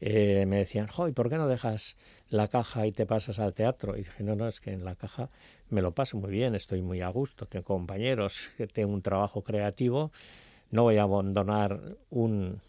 [0.00, 1.96] eh, me decían, ¿y ¿por qué no dejas
[2.28, 3.96] la caja y te pasas al teatro?
[3.96, 5.28] Y dije, no, no, es que en la caja
[5.68, 10.10] me lo paso muy bien, estoy muy a gusto, tengo compañeros, tengo un trabajo creativo,
[10.70, 12.60] no voy a abandonar un,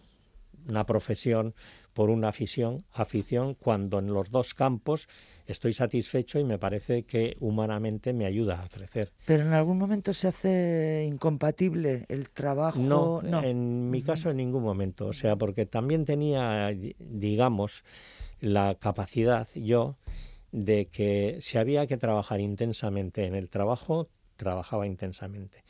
[0.68, 1.54] una profesión
[1.94, 5.08] por una afición, afición cuando en los dos campos
[5.48, 9.12] estoy satisfecho y me parece que humanamente me ayuda a crecer.
[9.26, 12.80] Pero en algún momento se hace incompatible el trabajo.
[12.80, 17.84] No, en mi caso en ningún momento, o sea, porque también tenía, digamos,
[18.40, 19.98] la capacidad yo
[20.52, 25.64] de que si había que trabajar intensamente en el trabajo, trabajaba intensamente.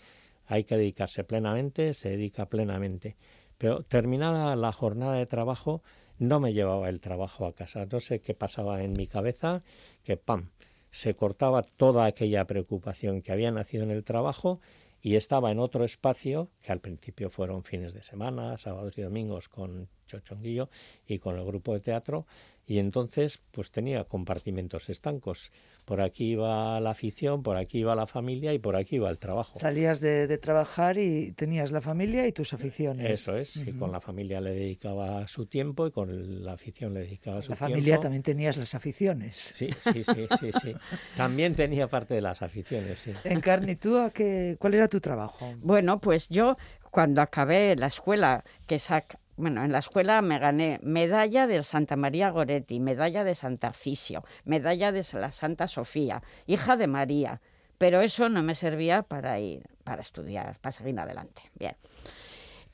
[0.47, 3.15] Hay que dedicarse plenamente, se dedica plenamente.
[3.61, 5.83] Pero terminada la jornada de trabajo,
[6.17, 7.85] no me llevaba el trabajo a casa.
[7.85, 9.61] No sé qué pasaba en mi cabeza,
[10.03, 10.49] que pam,
[10.89, 14.61] se cortaba toda aquella preocupación que había nacido en el trabajo
[14.99, 19.47] y estaba en otro espacio, que al principio fueron fines de semana, sábados y domingos
[19.47, 20.71] con Chochonguillo
[21.05, 22.25] y con el grupo de teatro,
[22.71, 25.51] y entonces pues tenía compartimentos estancos.
[25.83, 29.17] Por aquí iba la afición, por aquí iba la familia y por aquí iba el
[29.17, 29.59] trabajo.
[29.59, 33.11] Salías de, trabajar y tenías la familia y tus aficiones.
[33.11, 37.01] Eso es, y con la familia le dedicaba su tiempo y con la afición le
[37.01, 37.65] dedicaba su tiempo.
[37.65, 39.51] La familia también tenías las aficiones.
[39.53, 40.73] Sí, sí, sí, sí, sí.
[41.17, 43.11] También tenía parte de las aficiones, sí.
[43.25, 45.53] Encarni, ¿tú a qué, cuál era tu trabajo?
[45.61, 46.55] Bueno, pues yo
[46.89, 51.95] cuando acabé la escuela, que sac bueno, en la escuela me gané medalla del Santa
[51.95, 57.41] María Goretti, medalla de Santa Cisio, medalla de la Santa Sofía, hija de María,
[57.79, 61.41] pero eso no me servía para ir, para estudiar, para seguir adelante.
[61.55, 61.75] Bien.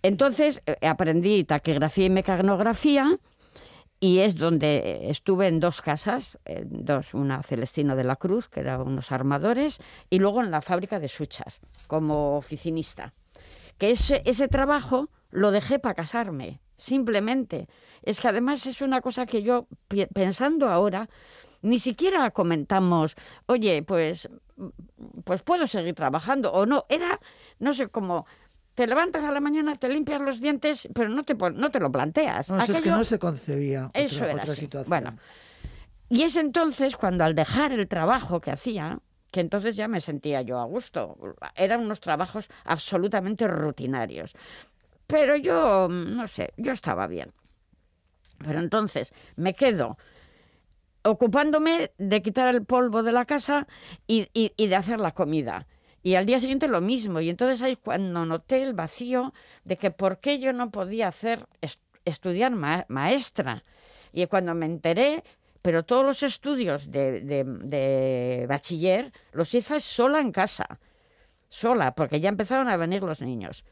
[0.03, 3.17] Entonces eh, aprendí taquigrafía y mecanografía
[4.01, 8.81] y es donde estuve en dos casas, dos, una Celestino de la Cruz, que eran
[8.81, 13.13] unos armadores, y luego en la fábrica de Suchas, como oficinista.
[13.77, 17.67] Que ese, ese trabajo lo dejé para casarme, simplemente.
[18.03, 19.67] Es que además es una cosa que yo,
[20.13, 21.09] pensando ahora,
[21.61, 24.29] ni siquiera comentamos, oye, pues,
[25.23, 26.85] pues puedo seguir trabajando o no.
[26.89, 27.19] Era,
[27.59, 28.25] no sé, cómo
[28.75, 31.91] te levantas a la mañana, te limpias los dientes, pero no te, no te lo
[31.91, 32.49] planteas.
[32.49, 34.89] No, es que no se concebía eso otra, otra situación.
[34.89, 35.17] Bueno,
[36.09, 38.99] y es entonces cuando al dejar el trabajo que hacía,
[39.39, 41.17] entonces ya me sentía yo a gusto.
[41.55, 44.33] Eran unos trabajos absolutamente rutinarios.
[45.07, 47.33] Pero yo, no sé, yo estaba bien.
[48.39, 49.97] Pero entonces me quedo
[51.03, 53.67] ocupándome de quitar el polvo de la casa
[54.07, 55.67] y, de hacer la comida.
[56.03, 57.19] Y al día siguiente lo mismo.
[57.21, 61.47] Y entonces ahí cuando noté el vacío de que por qué yo no podía hacer
[62.05, 62.53] estudiar
[62.87, 63.63] maestra.
[64.13, 65.23] Y cuando me enteré,
[65.67, 70.79] pero todos los estudios de, de, bachiller los hice sola en casa.
[71.49, 73.65] Sola, porque ya empezaron a venir los niños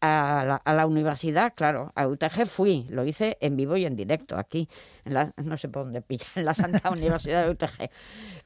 [0.00, 4.68] a la, universidad, claro, a UTG fui, lo hice en vivo y en directo aquí,
[5.04, 7.88] en la, no sé por dónde pilla, en la Santa Universidad de UTG.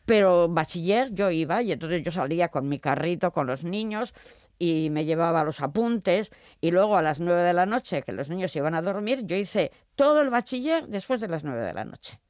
[0.05, 4.13] Pero bachiller yo iba y entonces yo salía con mi carrito con los niños
[4.59, 8.29] y me llevaba los apuntes y luego a las nueve de la noche, que los
[8.29, 11.87] niños iban a dormir, yo hice todo el bachiller después de las nueve de la
[11.87, 12.21] noche.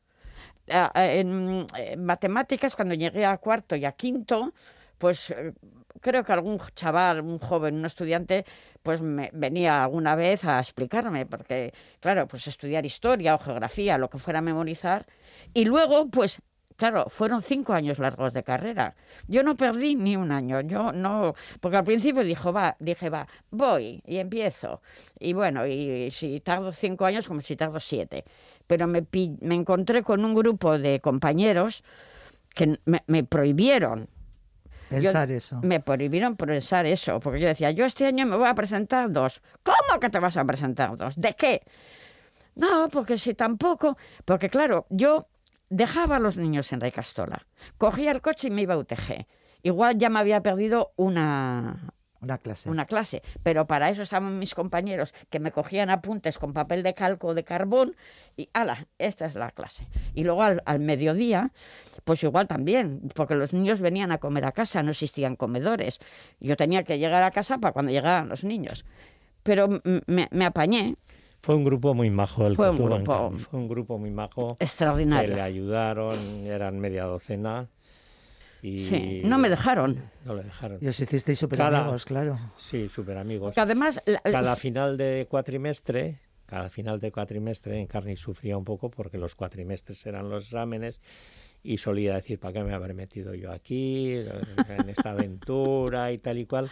[0.67, 4.53] En, en matemáticas, cuando llegué a cuarto y a quinto,
[4.99, 5.53] pues eh,
[6.01, 8.45] creo que algún chaval, un joven, un estudiante,
[8.83, 14.11] pues me venía alguna vez a explicarme, porque claro, pues estudiar historia o geografía, lo
[14.11, 15.07] que fuera a memorizar,
[15.55, 16.41] y luego pues
[16.77, 18.95] Claro, fueron cinco años largos de carrera.
[19.29, 20.61] Yo no perdí ni un año.
[20.61, 24.83] Yo no, porque al principio dijo, va, dije, va, voy y empiezo.
[25.19, 28.25] Y bueno, y si tardo cinco años, como si tardo siete.
[28.67, 29.07] Pero me,
[29.41, 31.83] me encontré con un grupo de compañeros
[32.55, 34.09] que me, prohibieron
[34.89, 35.59] Pensar eso.
[35.63, 39.43] Me prohibieron pensar eso, porque yo decía, yo este año me voy a presentar dos.
[39.65, 41.15] ¿Cómo que te vas a presentar dos?
[41.17, 41.63] ¿De qué?
[42.55, 45.27] No, porque si tampoco, porque claro, yo
[45.69, 47.47] dejaba a los niños en Castola,
[47.79, 49.27] cogía el coche y me iba a UTG.
[49.63, 52.71] Igual ya me había perdido una, una clase.
[52.71, 53.23] Una clase.
[53.43, 57.45] Pero para eso estaban mis compañeros que me cogían apuntes con papel de calco de
[57.45, 57.97] carbón
[58.37, 59.89] y, ala, esta es la clase.
[60.15, 61.53] Y luego al, mediodía,
[62.05, 66.01] pues igual también, porque los niños venían a comer a casa, no existían comedores.
[66.41, 68.85] Yo tenía que llegar a casa para cuando llegaran los niños.
[69.43, 70.97] Pero me, me apañé
[71.47, 74.57] fue un grupo muy majo el fue un grupo, Fue un grupo muy majo.
[74.59, 75.31] Extraordinario.
[75.31, 77.69] Que le ayudaron, eran media docena.
[78.63, 80.11] Y sí, no me dejaron.
[80.25, 80.79] No le dejaron.
[80.81, 82.37] Y os hicisteis súper amigos, claro.
[82.59, 83.57] Sí, súper amigos.
[83.57, 84.03] además...
[84.25, 90.05] Cada final de cuatrimestre, cada final de cuatrimestre, Encarni sufría un poco porque los cuatrimestres
[90.05, 91.01] eran los exámenes
[91.67, 96.39] y solía decir, ¿para qué me haber metido yo aquí, en esta aventura y tal
[96.39, 96.71] y cual?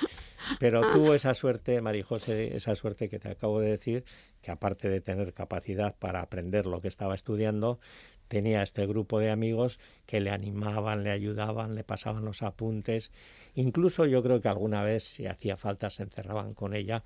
[0.61, 4.05] Pero tuvo esa suerte, Marijose, esa suerte que te acabo de decir,
[4.41, 7.81] que aparte de tener capacidad para aprender lo que estaba estudiando,
[8.29, 13.11] tenía este grupo de amigos que le animaban, le ayudaban, le pasaban los apuntes.
[13.55, 17.03] Incluso yo creo que alguna vez, si hacía falta, se encerraban con ella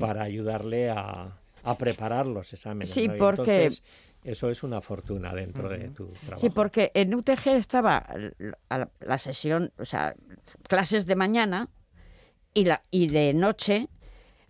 [0.00, 2.90] para ayudarle a, a preparar los exámenes.
[2.90, 3.68] Sí, porque
[4.24, 6.40] eso es una fortuna dentro de tu trabajo.
[6.40, 8.04] Sí, porque en UTG estaba
[9.00, 10.14] la, sesión, o sea,
[10.68, 11.68] clases de mañana
[12.52, 13.88] y, la, y de noche,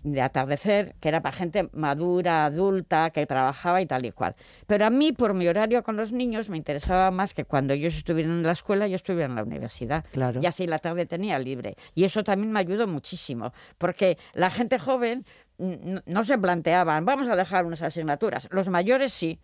[0.02, 4.34] de atardecer, que era para gente madura, adulta, que trabajaba y tal y cual.
[4.66, 7.94] Pero a mí, por mi horario con los niños, me interesaba más que cuando ellos
[7.94, 10.04] estuvieran en la escuela, yo estuviera en la universidad.
[10.12, 10.40] Claro.
[10.42, 11.76] Y así la tarde tenía libre.
[11.94, 15.24] Y eso también me ayudó muchísimo, porque la gente joven
[15.58, 18.48] no se planteaban, vamos a dejar unas asignaturas.
[18.50, 19.38] Los mayores sí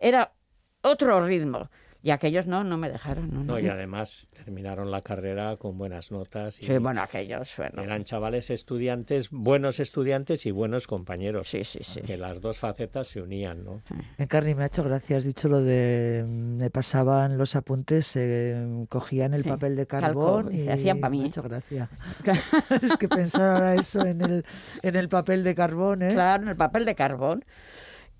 [0.00, 0.32] era
[0.82, 1.68] otro ritmo.
[2.02, 3.46] Y aquellos no, no me dejaron.
[3.46, 6.54] No, y además terminaron la carrera con buenas notas.
[6.54, 7.82] sí, bueno, aquellos, bueno.
[7.82, 11.50] Eran chavales estudiantes, buenos estudiantes y buenos compañeros.
[11.50, 12.00] Sí, sí, sí.
[12.00, 13.82] Que las dos facetas se unían, ¿no?
[14.16, 16.24] Encarni, me ha hecho gracia, has dicho lo de...
[16.26, 20.64] Me pasaban los apuntes, se cogían el papel de carbón y...
[20.64, 21.18] Se hacían para mí.
[21.18, 21.90] Me ha hecho gracia.
[22.82, 24.46] es que pensar ahora eso en el,
[24.82, 26.14] en el papel de carbón, ¿eh?
[26.14, 27.44] Claro, en el papel de carbón.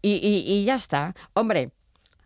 [0.03, 1.15] Y, y, ya está.
[1.35, 1.71] Hombre,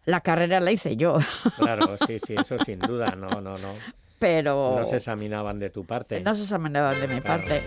[0.04, 1.18] la carrera la hice yo.
[1.56, 3.74] Claro, sí, sí, eso sin duda, no, no, no.
[4.18, 4.76] Pero...
[4.78, 6.20] No se examinaban de tu parte.
[6.20, 7.62] No se examinaban de mi parte.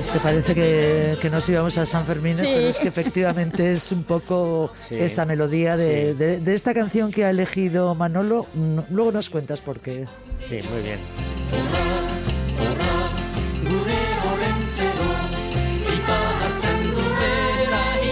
[0.00, 3.92] Es que parece que, que nos íbamos a San Fermín, pero es que efectivamente es
[3.92, 8.46] un poco esa melodía de, de, de, esta canción que ha elegido Manolo.
[8.88, 10.06] Luego nos cuentas por qué.
[10.48, 10.98] Sí, muy bien.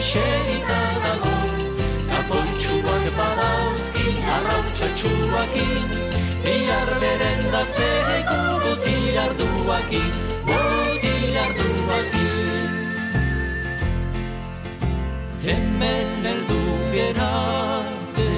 [0.07, 1.37] eserita dago
[2.11, 5.69] Kapoitzu bat badauzki arrautzatxuaki
[6.45, 10.05] Bihar beren datzeko boti arduaki
[10.51, 11.15] Boti
[11.45, 12.29] arduaki
[15.47, 18.31] Hemen eldu bierarte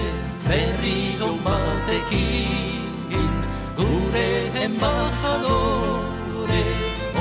[0.48, 3.32] berri don batekin
[3.78, 4.28] Gure
[4.66, 6.64] embajadore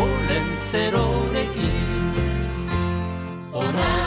[0.04, 2.14] olen zerorekin
[3.52, 4.07] Horra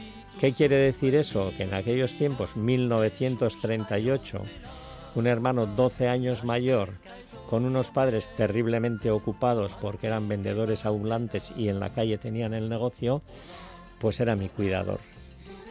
[0.41, 1.53] ¿Qué quiere decir eso?
[1.55, 4.43] Que en aquellos tiempos, 1938,
[5.13, 6.93] un hermano 12 años mayor,
[7.47, 12.69] con unos padres terriblemente ocupados porque eran vendedores ambulantes y en la calle tenían el
[12.69, 13.21] negocio,
[13.99, 14.99] pues era mi cuidador.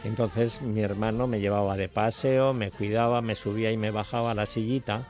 [0.05, 4.35] Entonces mi hermano me llevaba de paseo, me cuidaba, me subía y me bajaba a
[4.35, 5.05] la sillita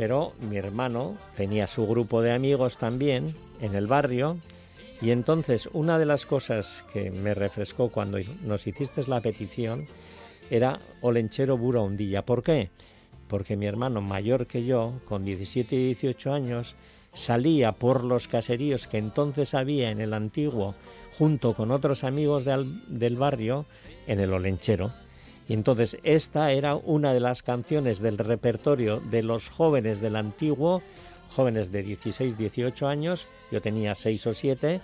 [0.00, 4.38] pero mi hermano tenía su grupo de amigos también en el barrio
[5.02, 9.86] Y entonces, una de las cosas que me refrescó cuando nos hiciste la petición
[10.50, 12.24] era Olenchero Bura Hundilla.
[12.26, 12.70] ¿Por qué?
[13.28, 16.74] Porque mi hermano mayor que yo, con 17 y 18 años,
[17.14, 20.74] salía por los caseríos que entonces había en el antiguo,
[21.16, 23.66] junto con otros amigos del barrio,
[24.06, 24.92] en el Olenchero.
[25.48, 30.82] Y entonces esta era una de las canciones del repertorio de los jóvenes del antiguo,
[31.30, 34.80] jóvenes de 16, 18 años, yo tenía 6 o 7,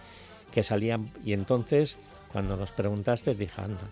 [0.52, 1.98] que salían y entonces
[2.32, 3.88] cuando nos preguntaste dije, anda,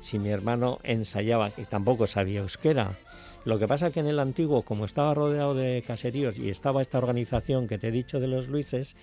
[0.00, 2.96] si mi hermano ensayaba, y tampoco sabía euskera,
[3.44, 6.98] lo que pasa que en el antiguo, como estaba rodeado de caseríos y estaba esta
[6.98, 8.96] organización que te he dicho de los Luises,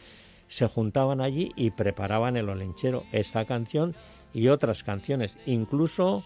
[0.48, 3.96] se juntaban allí y preparaban el olenchero, esta canción
[4.34, 5.38] y otras canciones.
[5.46, 6.24] Incluso,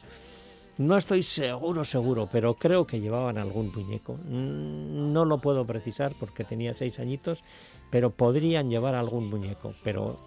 [0.78, 4.14] no estoy seguro, seguro, pero creo que llevaban algún muñeco.
[4.26, 7.44] Mm, No lo puedo precisar porque tenía seis añitos,
[7.92, 9.74] pero podrían llevar algún muñeco.
[9.84, 10.18] Pero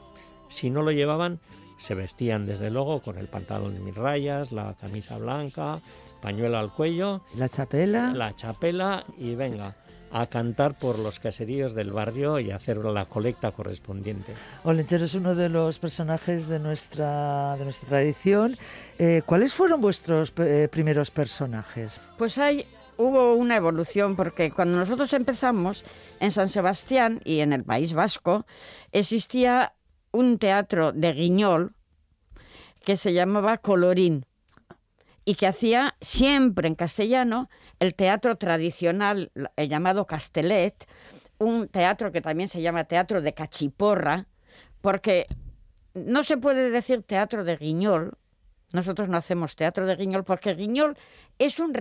[0.49, 1.41] si no lo llevaban,
[1.79, 5.81] se vestían desde luego con el pantalón de mil rayas, la camisa blanca,
[6.23, 8.13] pañuelo al cuello, La chapela.
[8.15, 9.75] la chapela y venga
[10.21, 14.33] a cantar por los caseríos del barrio y hacer la colecta correspondiente.
[14.65, 18.57] Olenchero es uno de los personajes de nuestra, de nuestra tradición.
[18.99, 22.01] Eh, ¿Cuáles fueron vuestros eh, primeros personajes?
[22.17, 22.65] Pues hay,
[22.97, 25.85] hubo una evolución porque cuando nosotros empezamos
[26.19, 28.47] en San Sebastián y en el País Vasco
[28.93, 29.75] existía
[30.13, 31.75] un teatro de Guiñol
[32.87, 34.25] que se llamaba Colorín
[35.27, 37.51] y que hacía siempre en castellano
[37.81, 40.87] el teatro tradicional el llamado Castellet,
[41.39, 44.27] un teatro que también se llama teatro de cachiporra,
[44.81, 45.27] porque
[45.95, 48.13] no se puede decir teatro de Guiñol,
[48.73, 50.97] nosotros no hacemos teatro de Guiñol porque Guiñol
[51.39, 51.73] es un,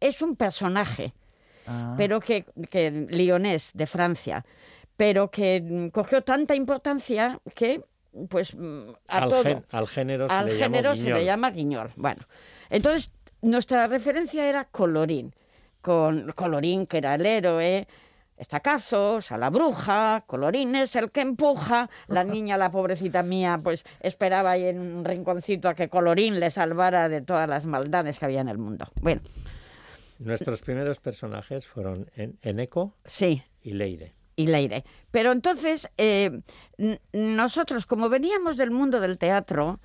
[0.00, 1.14] es un personaje,
[1.66, 1.94] Ah.
[1.96, 4.44] pero que, que lionés de Francia,
[4.96, 7.84] pero que cogió tanta importancia que
[8.28, 11.50] pues mm, a al, todo gen- al género se al le género se le llama
[11.50, 11.92] guiñol.
[11.96, 12.22] Bueno,
[12.70, 13.10] entonces
[13.42, 15.34] nuestra referencia era Colorín,
[15.82, 17.86] con Colorín que era el héroe,
[18.36, 23.84] estacazos, a la bruja, Colorín es el que empuja, la niña, la pobrecita mía, pues
[24.00, 28.24] esperaba ahí en un rinconcito a que Colorín le salvara de todas las maldades que
[28.24, 28.88] había en el mundo.
[29.02, 29.20] Bueno,
[30.18, 34.12] Nuestros primeros personajes fueron en- Eneco sí, y Leire.
[34.36, 34.84] y Leire.
[35.10, 36.40] Pero entonces, eh,
[37.12, 39.80] nosotros, como veníamos del mundo del teatro,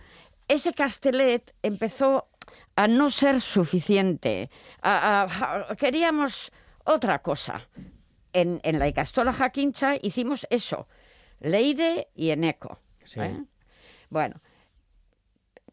[0.47, 2.27] ese castellet empezó
[2.76, 4.49] a no ser suficiente.
[4.82, 6.51] A- a- a- queríamos
[6.84, 7.67] otra cosa.
[8.34, 10.88] En, en la Icastola Jaquincha hicimos eso,
[11.39, 12.80] Leire y Eneco.
[13.05, 13.21] Sí.
[13.21, 13.43] ¿eh?
[14.09, 14.41] Bueno,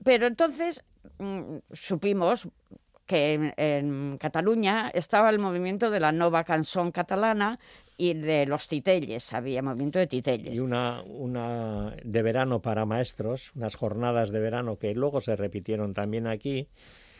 [0.04, 0.84] pero entonces
[1.18, 2.46] mm, supimos
[3.06, 7.58] que en, en Cataluña estaba el movimiento de la nova canción catalana
[7.96, 10.56] y de los titelles, había movimiento de titelles.
[10.56, 15.94] Y una, una de verano para maestros, unas jornadas de verano que luego se repitieron
[15.94, 16.68] también aquí,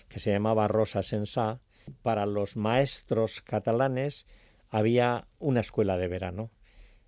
[0.09, 1.61] que se llamaba Rosa Sensá.
[2.03, 4.27] Para los maestros catalanes
[4.71, 6.51] había una escuela de verano.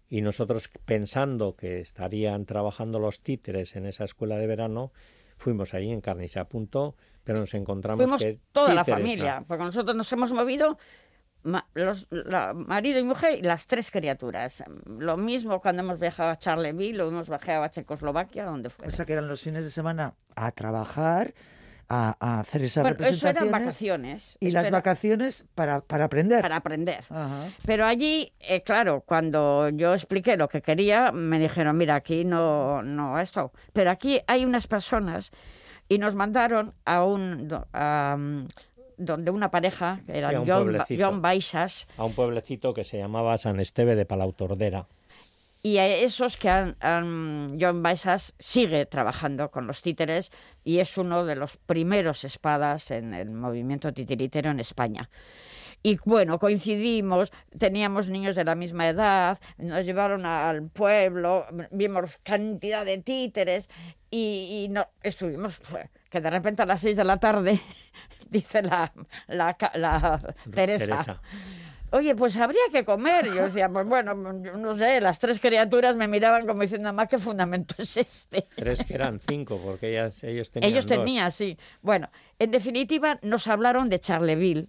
[0.08, 4.92] Y nosotros, pensando que estarían trabajando los títeres en esa escuela de verano,
[5.36, 6.94] fuimos ahí en carne y se apuntó,
[7.24, 8.84] pero nos encontramos Fuimos que toda la no.
[8.84, 10.78] familia, porque nosotros nos hemos movido
[11.44, 14.62] ma- los, la- marido y mujer y las tres criaturas.
[14.86, 18.88] Lo mismo cuando hemos viajado a Charleville, lo hemos viajado a Checoslovaquia, donde fuera.
[18.88, 21.32] O sea, que eran los fines de semana a trabajar,
[21.88, 24.36] a, a hacer esas bueno, eso eran vacaciones.
[24.40, 26.40] Y las vacaciones para, para aprender.
[26.42, 27.04] Para aprender.
[27.10, 27.50] Ajá.
[27.66, 32.82] Pero allí, eh, claro, cuando yo expliqué lo que quería, me dijeron, mira, aquí no,
[32.82, 33.52] no esto.
[33.74, 35.30] Pero aquí hay unas personas
[35.88, 37.48] y nos mandaron a un...
[37.74, 38.46] a, mm,
[38.96, 40.78] donde una pareja, que Sí, eran un John.
[40.98, 44.86] John Baixas, a un pueblecito que se llamaba San Esteve de Palautordera.
[45.66, 50.30] y a esos que han, han- John Baixas sigue trabajando con los títeres
[50.62, 55.08] y es uno de los primeros espadas en el movimiento titiritero en España.
[55.82, 62.84] Y bueno, coincidimos, teníamos niños de la misma edad, nos llevaron al pueblo, vimos cantidad
[62.84, 63.68] de títeres
[64.10, 65.60] y, y no, estuvimos,
[66.14, 67.58] que de repente a las seis de la tarde,
[68.30, 68.92] dice la,
[69.26, 71.22] la, ca- la Teresa, Teresa.
[71.90, 73.26] Oye, pues habría que comer.
[73.32, 77.06] Yo decía, pues bueno, yo no sé, las tres criaturas me miraban como diciendo, mamá,
[77.06, 78.46] ¿qué fundamento es este?
[78.56, 80.98] Tres que eran cinco, porque ellas, ellos tenían Ellos dos.
[80.98, 81.58] tenían, sí.
[81.82, 84.68] Bueno, en definitiva, nos hablaron de Charleville,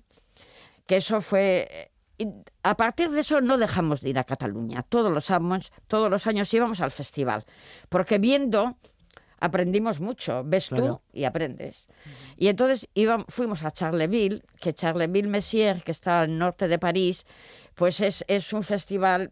[0.87, 1.67] que eso fue...
[1.71, 2.27] eh, y
[2.63, 4.83] A partir de eso no dejamos de ir a Cataluña.
[4.87, 7.43] Todos los años, todos los años íbamos al festival,
[7.89, 8.77] porque viendo
[9.39, 10.43] aprendimos mucho.
[10.45, 10.85] Ves Claro.
[10.85, 11.87] tú y aprendes.
[12.37, 17.25] Y entonces íbamos, fuimos a Charleville, que Charleville-Messier, que está al norte de París,
[17.75, 19.31] pues es, es un festival,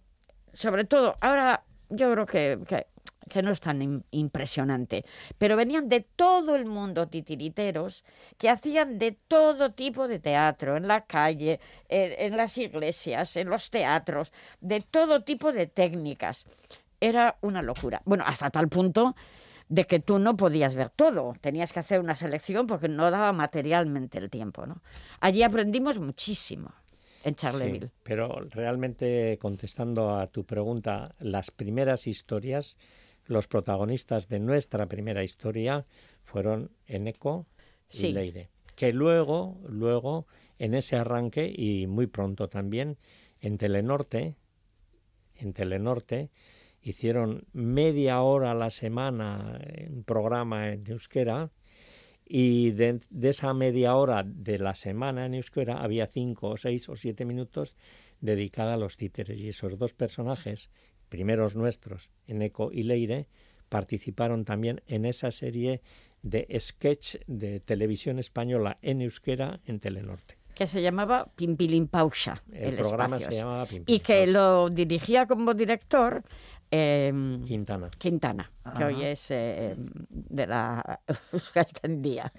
[0.54, 2.88] sobre todo, ahora yo creo que, que
[3.30, 5.06] que no es tan im- impresionante,
[5.38, 8.04] pero venían de todo el mundo titiriteros
[8.38, 13.50] que hacían de todo tipo de teatro, en la calle, en, en las iglesias, en
[13.50, 16.46] los teatros, de todo tipo de técnicas.
[17.00, 18.02] Era una locura.
[18.04, 19.16] Bueno, hasta tal punto
[19.70, 23.32] de que tú no podías ver todo, tenías que hacer una selección porque no daba
[23.34, 24.66] materialmente el tiempo.
[24.66, 24.82] ¿no?
[25.20, 26.74] Allí aprendimos muchísimo
[27.24, 27.88] en Charleville.
[27.88, 32.78] Sí, pero realmente contestando a tu pregunta, las primeras historias,
[33.26, 35.86] los protagonistas de nuestra primera historia
[36.24, 37.48] fueron Eneco
[37.90, 38.12] y Sí.
[38.12, 40.28] Leire, que luego, luego,
[40.60, 42.98] en ese arranque y muy pronto también,
[43.40, 44.36] en Telenorte,
[45.36, 46.30] en Telenorte,
[46.84, 49.60] hicieron media hora a la semana
[49.90, 51.50] un programa en euskera
[52.26, 56.90] y de, de esa media hora de la semana en euskera había cinco o seis
[56.90, 57.76] o siete minutos
[58.22, 60.70] dedicada a los títeres y esos dos personajes,
[61.10, 63.28] primeros nuestros, Eneco y Leire,
[63.70, 65.82] participaron también en esa serie
[66.22, 70.38] de sketch de televisión española en euskera en Telenorte.
[70.56, 72.44] que se llamaba Pimpilín Pausa.
[72.54, 76.24] El programa se llamaba Pimpilín Y que lo dirigía como director
[76.76, 77.92] eh, Quintana.
[78.00, 79.76] Quintana, que hoy es eh,
[80.10, 81.00] de la
[81.32, 82.34] Euskal Día.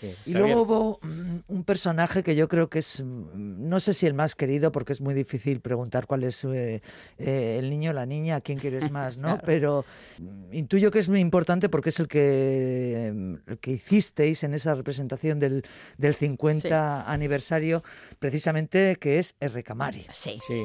[0.00, 3.92] Sí, Y luego hubo mm, un personaje que yo creo que es, mm, no sé
[3.92, 6.80] si el más querido, porque es muy difícil preguntar cuál es eh,
[7.18, 9.28] eh, el niño o la niña, a quién quieres más, ¿no?
[9.36, 9.42] Claro.
[9.44, 9.84] Pero
[10.18, 13.08] mm, intuyo que es muy importante porque es el que,
[13.46, 15.64] el que hicisteis en esa representación del,
[15.98, 17.82] del 50 aniversario,
[18.18, 19.62] precisamente que es R.
[19.62, 20.06] Camari.
[20.12, 20.38] Sí.
[20.46, 20.62] Sí,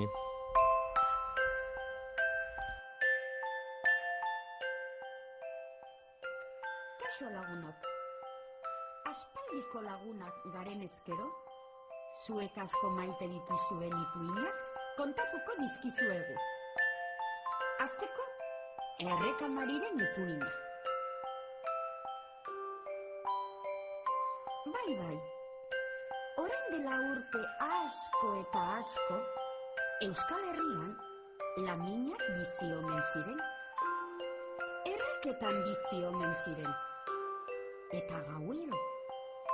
[11.11, 11.27] ezkero,
[12.25, 14.55] zuek asko maite dituzuen ipuinak
[14.97, 16.35] kontatuko dizkizuegu.
[17.83, 18.23] Azteko,
[18.99, 20.47] errekamariren ipuina.
[24.73, 25.17] Bai, bai.
[26.43, 29.19] Orain dela urte asko eta asko,
[30.07, 30.95] Euskal Herrian,
[31.67, 33.43] laminak bizi omen ziren.
[34.93, 36.73] Erreketan bizi omen ziren.
[37.99, 38.79] Eta gauero,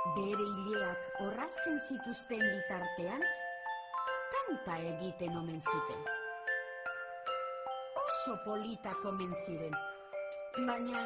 [0.06, 3.22] bere hileak orrazten zituzten bitartean,
[4.32, 6.04] kanta egiten omen zuten.
[8.02, 9.74] Oso politak omen ziren,
[10.66, 11.04] baina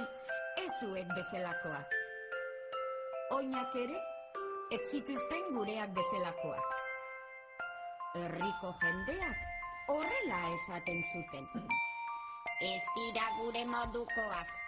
[0.65, 1.97] ez zuek bezalakoak.
[3.39, 4.03] Oinak ere,
[4.77, 6.75] ez zituzten gureak bezalakoak.
[8.21, 9.49] Herriko jendeak
[9.95, 11.49] horrela esaten zuten.
[12.63, 14.62] Ez dira gure modukoak.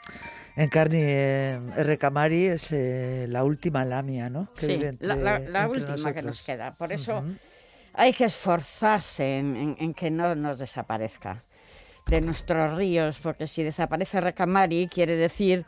[0.57, 1.99] Encarni, eh, R.
[1.99, 4.53] Camari es eh, la última lamia, ¿no?
[4.55, 6.71] Que Sí, vive la, la- entre- la entre última que nos queda.
[6.73, 7.25] Por eso
[7.93, 11.43] hay que esforzarse en, en- en que no nos desaparezca
[12.07, 15.65] de nuestros ríos, porque si desaparece Recamari quiere decir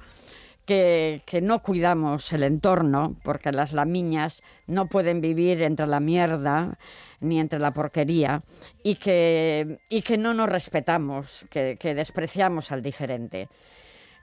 [0.67, 6.79] que, que no cuidamos el entorno, porque las lamiñas no pueden vivir entre la mierda
[7.21, 8.43] ni entre la porquería,
[8.83, 13.49] y que, y que no nos respetamos, que, que despreciamos al diferente.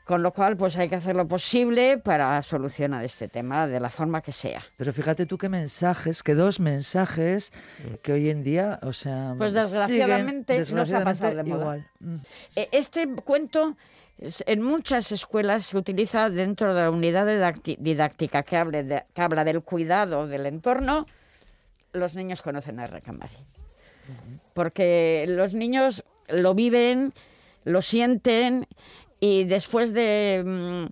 [0.06, 3.90] Con lo cual, pues hay que hacer lo posible para solucionar este tema de la
[3.90, 4.62] forma que sea.
[4.76, 7.54] Pero fíjate tú qué mensajes, que dos mensajes
[8.02, 11.62] que hoy en día, o sea, Pues siguen, desgraciadamente nos ha pasado de moda.
[11.62, 11.88] igual.
[12.02, 12.16] Mm.
[12.58, 13.78] Eh, Este cuento
[14.46, 17.26] en muchas escuelas se utiliza dentro de la unidad
[17.80, 21.08] didáctica que, hable de- que habla del cuidado del entorno.
[21.94, 23.38] Los niños conocen a Recamari.
[24.54, 27.14] Porque los niños lo viven,
[27.64, 28.68] lo sienten
[29.24, 30.44] y después de...
[30.46, 30.86] mm,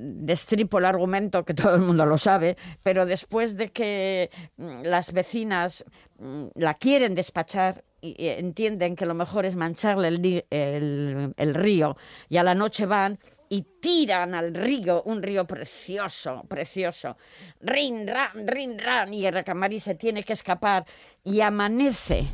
[0.00, 5.12] destripo el argumento que todo el mundo lo sabe, pero después de que mm, las
[5.12, 5.84] vecinas
[6.18, 11.96] mm, la quieren despachar y, entienden que lo mejor es mancharle el río
[12.28, 13.18] y a la noche van
[13.50, 17.16] y tiran al río, un río precioso, precioso,
[17.60, 20.86] rin, ran, rin, ran, y el recamari se tiene que escapar
[21.22, 22.28] y amanece.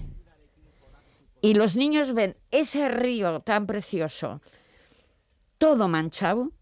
[1.41, 4.41] Y los niños ven ese río tan precioso,
[5.59, 6.53] todo manchado,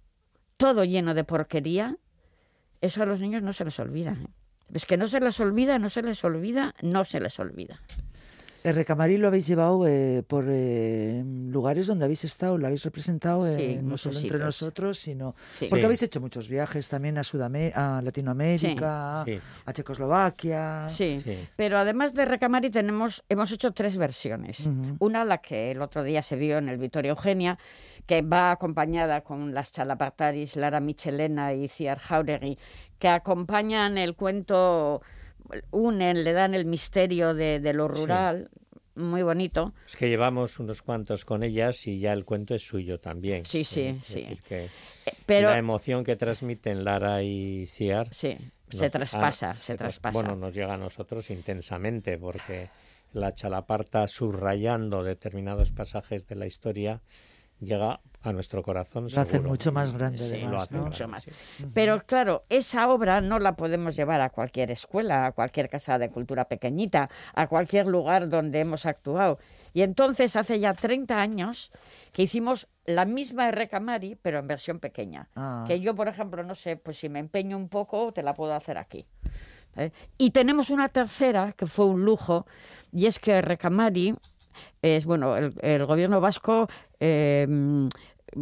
[0.57, 1.97] todo lleno de porquería,
[2.81, 4.13] eso a los niños no se les olvida.
[4.13, 4.29] ¿eh?
[4.73, 7.81] Es que no se les olvida, no se les olvida, no se les olvida.
[8.65, 13.47] El Recamarí lo habéis llevado eh, por eh, lugares donde habéis estado, lo habéis representado
[13.47, 14.41] eh, Sí, no solo entre sitios.
[14.47, 15.67] nosotros, sino Sí.
[15.69, 15.85] porque Sí.
[15.87, 19.39] habéis hecho muchos viajes también a Sudamérica, a Latinoamérica, Sí.
[19.67, 20.89] a Checoslovaquia.
[20.89, 21.21] Sí.
[21.25, 21.49] Sí.
[21.57, 24.69] Pero además de Recamari tenemos, hemos hecho tres versiones.
[25.01, 27.59] Una, la que el otro día se vio en el Vittorio Eugenia,
[28.07, 32.59] que va acompañada con las chalapartaris Lara Michelena y Ciar Jauregui,
[32.99, 35.03] que acompañan el cuento,
[35.71, 38.51] unen, le dan el misterio de, de lo rural,
[38.95, 39.73] muy bonito.
[39.87, 43.45] Es que llevamos unos cuantos con ellas y ya el cuento es suyo también.
[43.45, 44.21] Sí, sí, es sí.
[44.23, 44.65] decir, que
[45.07, 48.37] Eh, Pero la emoción que transmiten Lara y Ciar sí,
[48.69, 50.13] nos- se traspasa, ah, se tras- traspasa.
[50.13, 52.69] Bueno, nos llega a nosotros intensamente porque
[53.13, 57.01] la chalaparta subrayando determinados pasajes de la historia
[57.61, 59.05] llega a nuestro corazón.
[59.05, 59.49] Lo seguro.
[59.51, 61.23] mucho más grande, Sí, además, lo hace Mucho más.
[61.25, 61.31] sí.
[61.75, 66.11] Pero claro, esa obra no la podemos llevar a cualquier escuela, a cualquier casa de
[66.11, 69.39] cultura pequeñita, a cualquier lugar donde hemos actuado.
[69.75, 71.73] Y entonces hace ya 30 años
[72.13, 75.29] que hicimos la misma Recamari, pero en versión pequeña.
[75.35, 75.65] Ah.
[75.67, 78.53] Que yo, por ejemplo, no sé, pues si me empeño un poco, te la puedo
[78.55, 79.07] hacer aquí.
[79.77, 79.91] ¿eh?
[80.19, 82.47] Y tenemos una tercera que fue un lujo,
[82.93, 84.15] y es que Recamari
[84.83, 86.69] es, bueno, el, el gobierno vasco
[87.01, 87.47] eh,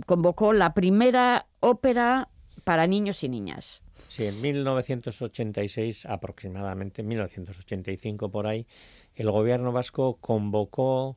[0.06, 2.28] convocó la primera ópera
[2.64, 3.82] para niños y niñas.
[4.08, 8.66] Sí, en 1986 aproximadamente, 1985 por ahí,
[9.14, 11.16] el gobierno vasco convocó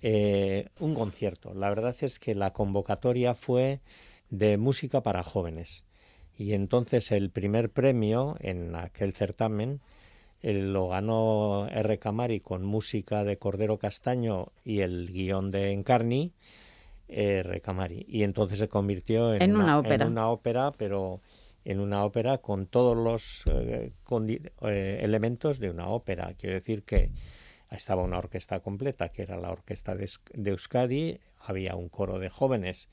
[0.00, 1.54] eh, un concierto.
[1.54, 3.80] La verdad es que la convocatoria fue
[4.30, 5.84] de música para jóvenes.
[6.36, 9.80] Y entonces el primer premio en aquel certamen
[10.40, 11.98] eh, lo ganó R.
[11.98, 16.32] Camari con música de Cordero Castaño y el guion de Encarni.
[17.12, 17.60] R.
[17.60, 18.04] Camari.
[18.08, 20.04] Y entonces se convirtió en, En una ópera.
[20.04, 21.20] en una ópera, pero
[21.64, 23.92] en una ópera con todos los eh,
[24.62, 26.34] eh, elementos de una ópera.
[26.38, 27.10] Quiero decir que
[27.70, 32.28] estaba una orquesta completa, que era la orquesta de, de Euskadi, había un coro de
[32.28, 32.90] jóvenes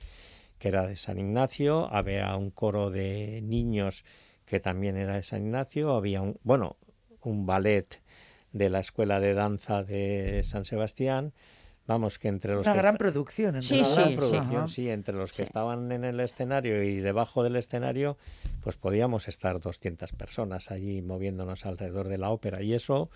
[0.57, 4.03] que era de San Ignacio, había un coro de niños
[4.45, 6.75] que también era de San Ignacio, había un, bueno,
[7.21, 8.01] un ballet
[8.51, 11.33] de la Escuela de Danza de San Sebastián.
[11.89, 13.55] Vamos, que entre los Una que gran producción.
[13.55, 14.67] en Sí, gran sí, producción, Ajá.
[14.67, 15.41] sí, entre los que Sí.
[15.43, 18.15] estaban en el escenario y debajo del escenario,
[18.61, 22.61] pues podíamos estar 200 personas allí moviéndonos alrededor de la ópera.
[22.61, 23.09] Y eso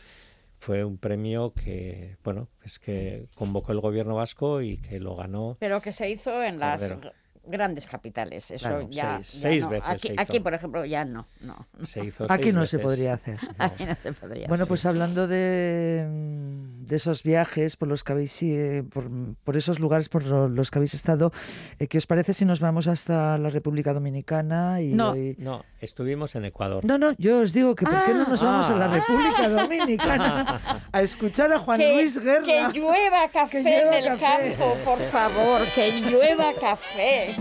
[0.57, 5.55] fue un premio que, bueno, es que convocó el gobierno vasco y que lo ganó.
[5.59, 7.13] Pero que se hizo en las Cordero.
[7.45, 8.49] Grandes capitales.
[8.51, 9.69] Eso Claro, ya, seis- ya seis no.
[9.69, 10.21] veces Aquí, se hizo.
[10.21, 11.27] aquí, por ejemplo, ya no.
[11.41, 11.67] no.
[11.83, 13.37] Se hizo Aquí no se podría hacer.
[13.57, 14.47] Aquí no se podría.
[14.47, 14.67] Bueno, hacer.
[14.69, 19.09] pues hablando de, de esos viajes por los que habéis eh, por,
[19.43, 21.31] por esos lugares por lo- los que habéis estado,
[21.79, 25.11] eh, ¿qué os parece si nos vamos hasta la República Dominicana y No.
[25.11, 26.85] hoy- No, estuvimos en Ecuador.
[26.85, 28.87] No, no, yo os digo que ¿por qué no nos vamos a la Ah.
[28.87, 32.43] República Dominicana a escuchar a Juan que, Luis Guerra?
[32.71, 34.55] que llueva café llueva en el café.
[34.57, 37.32] campo, por favor, que llueva café.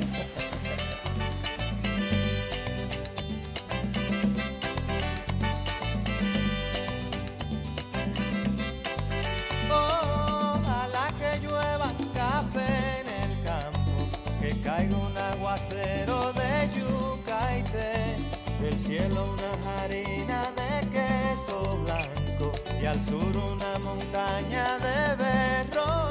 [9.71, 14.09] Ojalá que llueva café en el campo,
[14.41, 18.17] que caiga un aguacero de yuca y té,
[18.61, 26.02] del cielo una harina de queso blanco y al sur una montaña de berro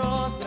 [0.00, 0.38] arroz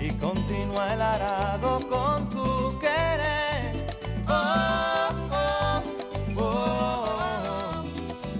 [0.00, 3.86] y continúa el arado con tu querer.
[4.28, 5.82] Oh, oh,
[6.36, 7.84] oh,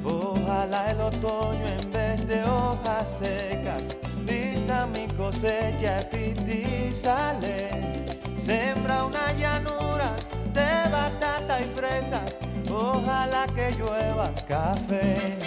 [0.05, 0.33] oh.
[0.33, 7.69] Ojalá el otoño en vez de hojas secas vista mi cosecha y sale.
[8.37, 10.15] Sembra una llanura
[10.53, 12.39] de batata y fresas.
[12.71, 15.39] Ojalá que llueva café.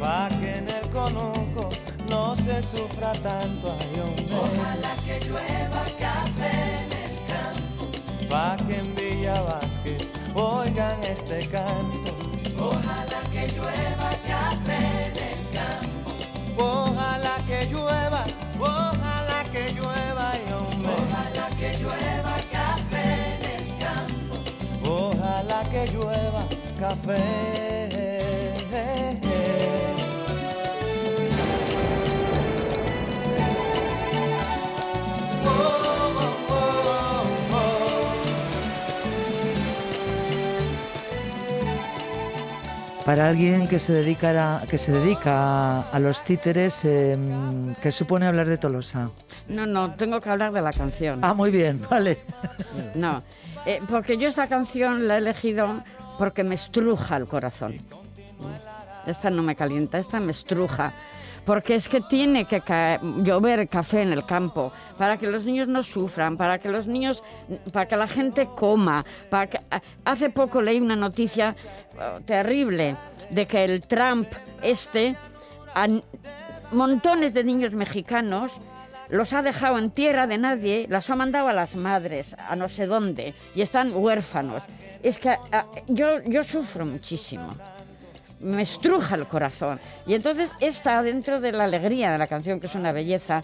[0.00, 0.83] Pa' que en el
[2.08, 3.76] no se sufra tanto.
[3.80, 4.26] ay, hombre.
[4.30, 8.28] Ojalá que llueva café en el campo.
[8.28, 12.14] Pa' que en Villa Vázquez oigan este canto.
[12.56, 16.10] Ojalá que llueva café en el campo.
[16.62, 18.24] Ojalá que llueva,
[18.60, 20.92] ojalá que llueva, ay, hombre.
[21.02, 24.34] Ojalá que llueva café en el campo.
[24.88, 26.46] Ojalá que llueva
[26.78, 27.93] café.
[43.04, 47.18] Para alguien que se dedicara, que se dedica a, los títeres, eh,
[47.82, 49.10] ¿qué supone hablar de Tolosa?
[49.48, 51.20] No, no, tengo que hablar de la canción.
[51.22, 52.16] Ah, muy bien, vale.
[52.94, 53.22] No,
[53.66, 55.82] eh, porque yo esta canción la he elegido
[56.18, 57.76] porque me estruja el corazón.
[59.06, 60.92] esta no me calienta, esta me estruja.
[61.44, 65.68] Porque es que tiene que caer- llover café en el campo para que los niños
[65.68, 67.22] no sufran, para que los niños,
[67.72, 69.04] para que la gente coma.
[69.28, 69.58] Para que...
[70.04, 71.54] Hace poco leí una noticia
[71.98, 72.96] oh, terrible
[73.30, 74.26] de que el Trump
[74.62, 75.16] este
[75.74, 75.86] a
[76.72, 78.52] montones de niños mexicanos
[79.10, 82.68] los ha dejado en tierra de nadie, las ha mandado a las madres, a no
[82.70, 84.62] sé dónde, y están huérfanos.
[85.02, 87.54] Es que ah, yo, yo sufro muchísimo.
[88.40, 89.80] Me estruja el corazón.
[90.06, 93.42] Y entonces esta, dentro de la alegría de la canción, que es una belleza,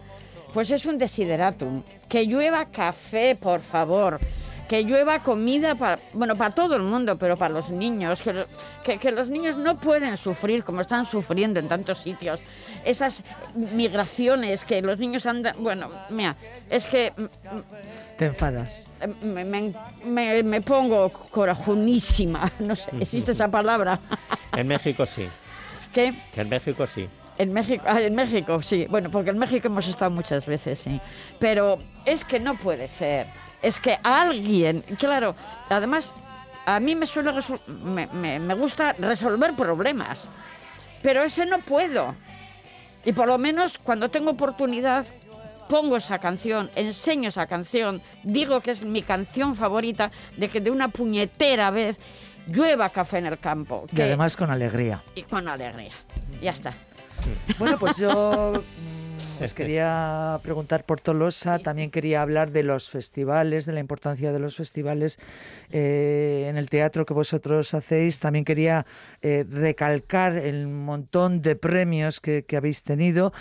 [0.52, 1.82] pues es un desideratum.
[2.08, 4.20] Que llueva café, por favor.
[4.68, 8.22] Que llueva comida para, bueno, para todo el mundo, pero para los niños.
[8.22, 8.44] Que,
[8.84, 12.38] que, que los niños no pueden sufrir como están sufriendo en tantos sitios.
[12.84, 13.22] Esas
[13.54, 15.56] migraciones que los niños andan...
[15.58, 16.36] Bueno, mira,
[16.68, 17.12] es que
[18.16, 18.84] Te enfadas.
[19.22, 19.72] me, me-
[20.04, 22.50] me- me pongo corajunísima.
[22.60, 23.98] No sé, ¿existe esa palabra?
[24.56, 25.28] En México sí,
[25.92, 26.12] ¿Qué?
[26.34, 27.08] que en México sí.
[27.38, 28.86] En México, ah, en México, sí.
[28.90, 31.00] Bueno, porque en México hemos estado muchas veces, sí.
[31.38, 33.26] Pero es que no puede ser.
[33.62, 35.34] Es que alguien, claro,
[35.70, 36.12] además,
[36.66, 37.32] a mí me suele
[37.82, 40.28] me, me- me gusta resolver problemas,
[41.02, 42.14] pero ese no puedo.
[43.06, 45.06] Y por lo menos cuando tengo oportunidad,
[45.68, 50.70] pongo esa canción, enseño esa canción, digo que es mi canción favorita, de que de
[50.70, 51.96] una puñetera vez
[52.48, 53.86] llueva café en el campo.
[53.92, 55.02] Y además con alegría.
[55.14, 55.92] y con alegría.
[56.40, 56.74] Ya está.
[57.58, 63.66] Bueno, pues yo mm, os quería preguntar por Tolosa, también quería hablar de los festivales,
[63.66, 65.18] de la importancia de los festivales
[65.70, 68.20] eh, en el teatro que vosotros hacéis.
[68.20, 68.86] También quería
[69.22, 73.32] eh, recalcar el montón de premios que, que habéis tenido.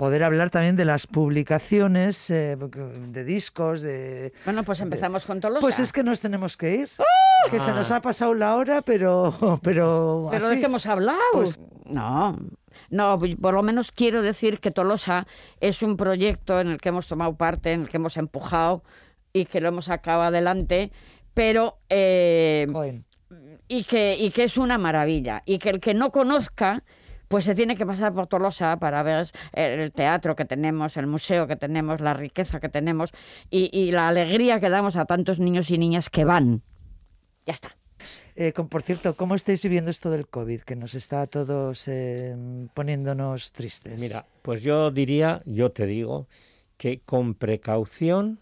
[0.00, 4.32] Poder hablar también de las publicaciones eh, de discos, de...
[4.46, 5.60] Bueno, pues empezamos con Tolosa.
[5.60, 6.88] Pues es que nos tenemos que ir.
[7.50, 9.34] Que se nos ha pasado la hora, pero...
[9.62, 10.54] Pero, Pero así.
[10.54, 11.20] de qué hemos hablado.
[11.34, 12.38] Pues- No,
[12.88, 15.26] no, por lo menos quiero decir que Tolosa
[15.60, 18.82] es un proyecto en el que hemos tomado parte, en el que hemos empujado
[19.34, 20.92] y que lo hemos sacado adelante,
[21.34, 22.66] pero eh,
[23.68, 25.42] y que, y que es una maravilla.
[25.44, 26.84] Y que el que no conozca,
[27.30, 31.46] pues se tiene que pasar por Tolosa para ver el teatro que tenemos, el museo
[31.46, 33.12] que tenemos, la riqueza que tenemos
[33.50, 36.62] y, y la alegría que damos a tantos niños y niñas que van.
[37.46, 37.76] Ya está.
[38.34, 40.62] Eh, con- por cierto, ¿cómo estáis viviendo esto del COVID?
[40.62, 42.34] Que nos está a todos eh,
[42.74, 44.00] poniéndonos tristes.
[44.00, 46.26] Mira, pues yo diría, yo te digo,
[46.78, 48.40] que con precaución,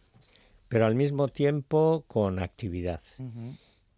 [0.68, 3.02] pero al mismo tiempo con actividad.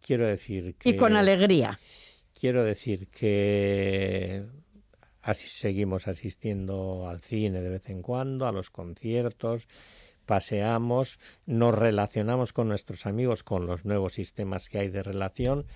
[0.04, 0.88] Quiero decir que...
[0.88, 1.78] Y con alegría.
[2.34, 4.46] Quiero decir que
[5.22, 9.68] así seguimos asistiendo al cine de vez en cuando, a los conciertos,
[10.26, 15.66] paseamos, nos relacionamos con nuestros amigos con los nuevos sistemas que hay de relación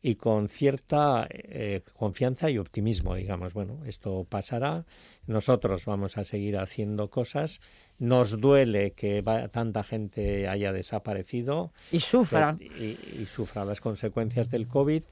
[0.00, 4.84] y con cierta eh, confianza y optimismo, digamos, bueno, esto pasará,
[5.26, 7.60] nosotros vamos a seguir haciendo cosas,
[7.98, 12.56] nos duele que va- tanta gente haya desaparecido, Y sufra.
[12.60, 15.02] y, y sufra las consecuencias del COVID,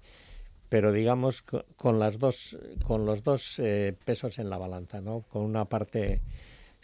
[0.69, 5.23] pero digamos co- con las dos, con los dos eh, pesos en la balanza, ¿no?
[5.29, 6.25] Con una parte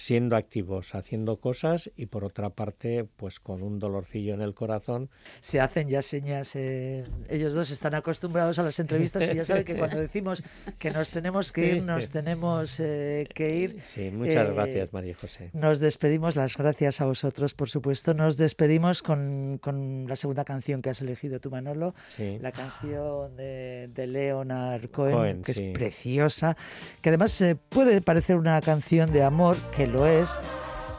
[0.03, 5.11] siendo activos, haciendo cosas y por otra parte, pues con un dolorcillo en el corazón.
[5.41, 6.57] Se hacen ya señas.
[6.57, 10.43] eh, ellos dos están acostumbrados a las entrevistas y ya saben que cuando decimos
[10.81, 13.81] que nos tenemos que ir, nos tenemos eh, que ir.
[13.85, 15.51] Sí, muchas Eh, gracias, María José.
[15.53, 18.13] Nos despedimos, las gracias a vosotros, por supuesto.
[18.13, 21.95] Nos despedimos con, con la segunda canción que has elegido tú, Manolo.
[22.17, 22.39] Sí.
[22.41, 25.67] La canción de, de Leonard Cohen, Cohen, que sí.
[25.67, 26.57] es preciosa,
[27.01, 27.39] que además
[27.69, 30.39] puede parecer una canción de amor, que lo es,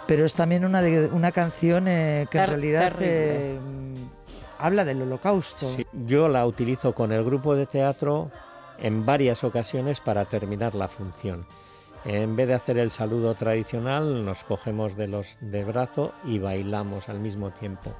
[0.08, 3.56] pero es también una, de, una canción eh, que en Ter- realidad terrible.
[3.56, 3.60] eh,
[4.60, 5.68] habla del holocausto.
[5.76, 8.32] Sí, Yo la utilizo con el grupo de teatro
[8.80, 11.46] en varias ocasiones para terminar la función.
[12.06, 17.08] En vez de hacer el saludo tradicional, nos cogemos de los de brazo y bailamos
[17.08, 17.94] al mismo tiempo.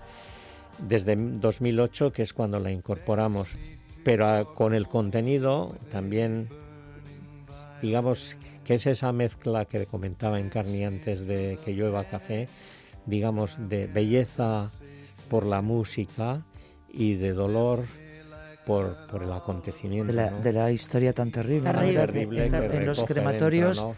[0.78, 3.56] Desde 2008, que es cuando la incorporamos,
[4.04, 6.50] pero ah, con el contenido también,
[7.82, 12.48] digamos que es esa mezcla que comentaba Encarni antes de que llueva café,
[13.06, 14.66] digamos de belleza
[15.30, 16.42] por la música
[16.90, 17.84] y de dolor
[18.66, 20.14] por, por el acontecimiento.
[20.14, 20.40] De la, ¿no?
[20.40, 21.80] de la historia tan terrible, ¿no?
[21.82, 23.96] Terrible, en, que en los crematorios, dentro,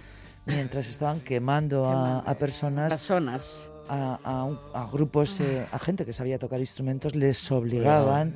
[0.47, 0.53] ¿no?
[0.53, 3.69] mientras estaban quemando a, a personas, Personas.
[3.87, 8.31] a, a un- a grupos, eh, a gente que sabía tocar instrumentos, les obligaban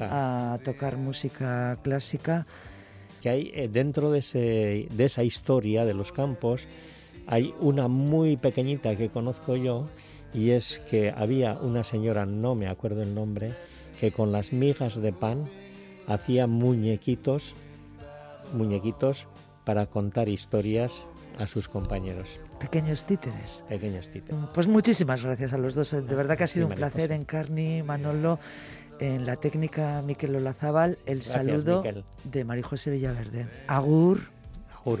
[0.00, 2.46] a tocar música clásica.
[3.26, 6.68] Que hay eh, dentro de, ese, de esa historia de los campos,
[7.26, 9.88] hay una muy pequeñita que conozco yo,
[10.32, 13.52] y es que había una señora, no me acuerdo el nombre,
[13.98, 15.46] que con las migas de pan
[16.06, 17.56] hacía muñequitos
[18.52, 19.26] muñequitos
[19.64, 21.04] para contar historias
[21.40, 22.38] a sus compañeros.
[22.60, 23.64] Pequeños títeres.
[23.68, 24.40] Pequeños títeres.
[24.54, 25.90] Pues muchísimas gracias a los dos.
[25.90, 27.14] De verdad que ha sido Sí, un placer José.
[27.16, 28.38] en Carni, Manolo,
[29.00, 32.04] en la técnica Miquel Olazábal, el Gracias, saludo Miquel.
[32.24, 33.46] de María José Villaverde.
[33.66, 34.20] Agur.
[34.74, 35.00] Agur.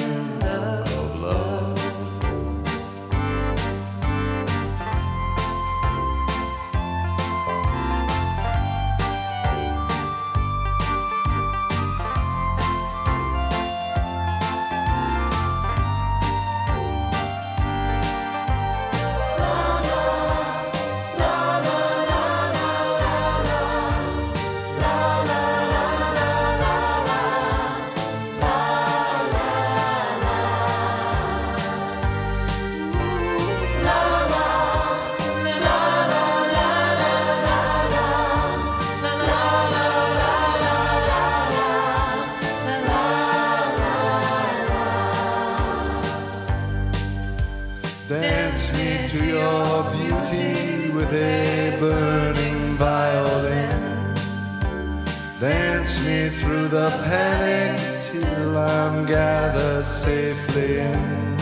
[57.03, 61.37] panic till I'm gathered safely in.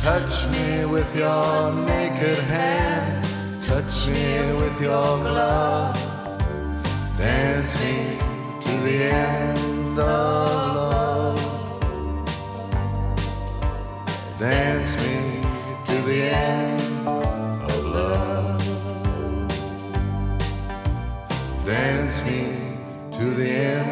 [0.00, 3.24] Touch me with your naked hand,
[3.62, 5.96] touch me with your glove.
[7.16, 8.18] Dance me
[8.60, 11.40] to the end of love.
[14.38, 15.40] Dance me
[15.84, 18.62] to the end of love.
[21.64, 22.40] Dance me
[23.12, 23.83] to the end.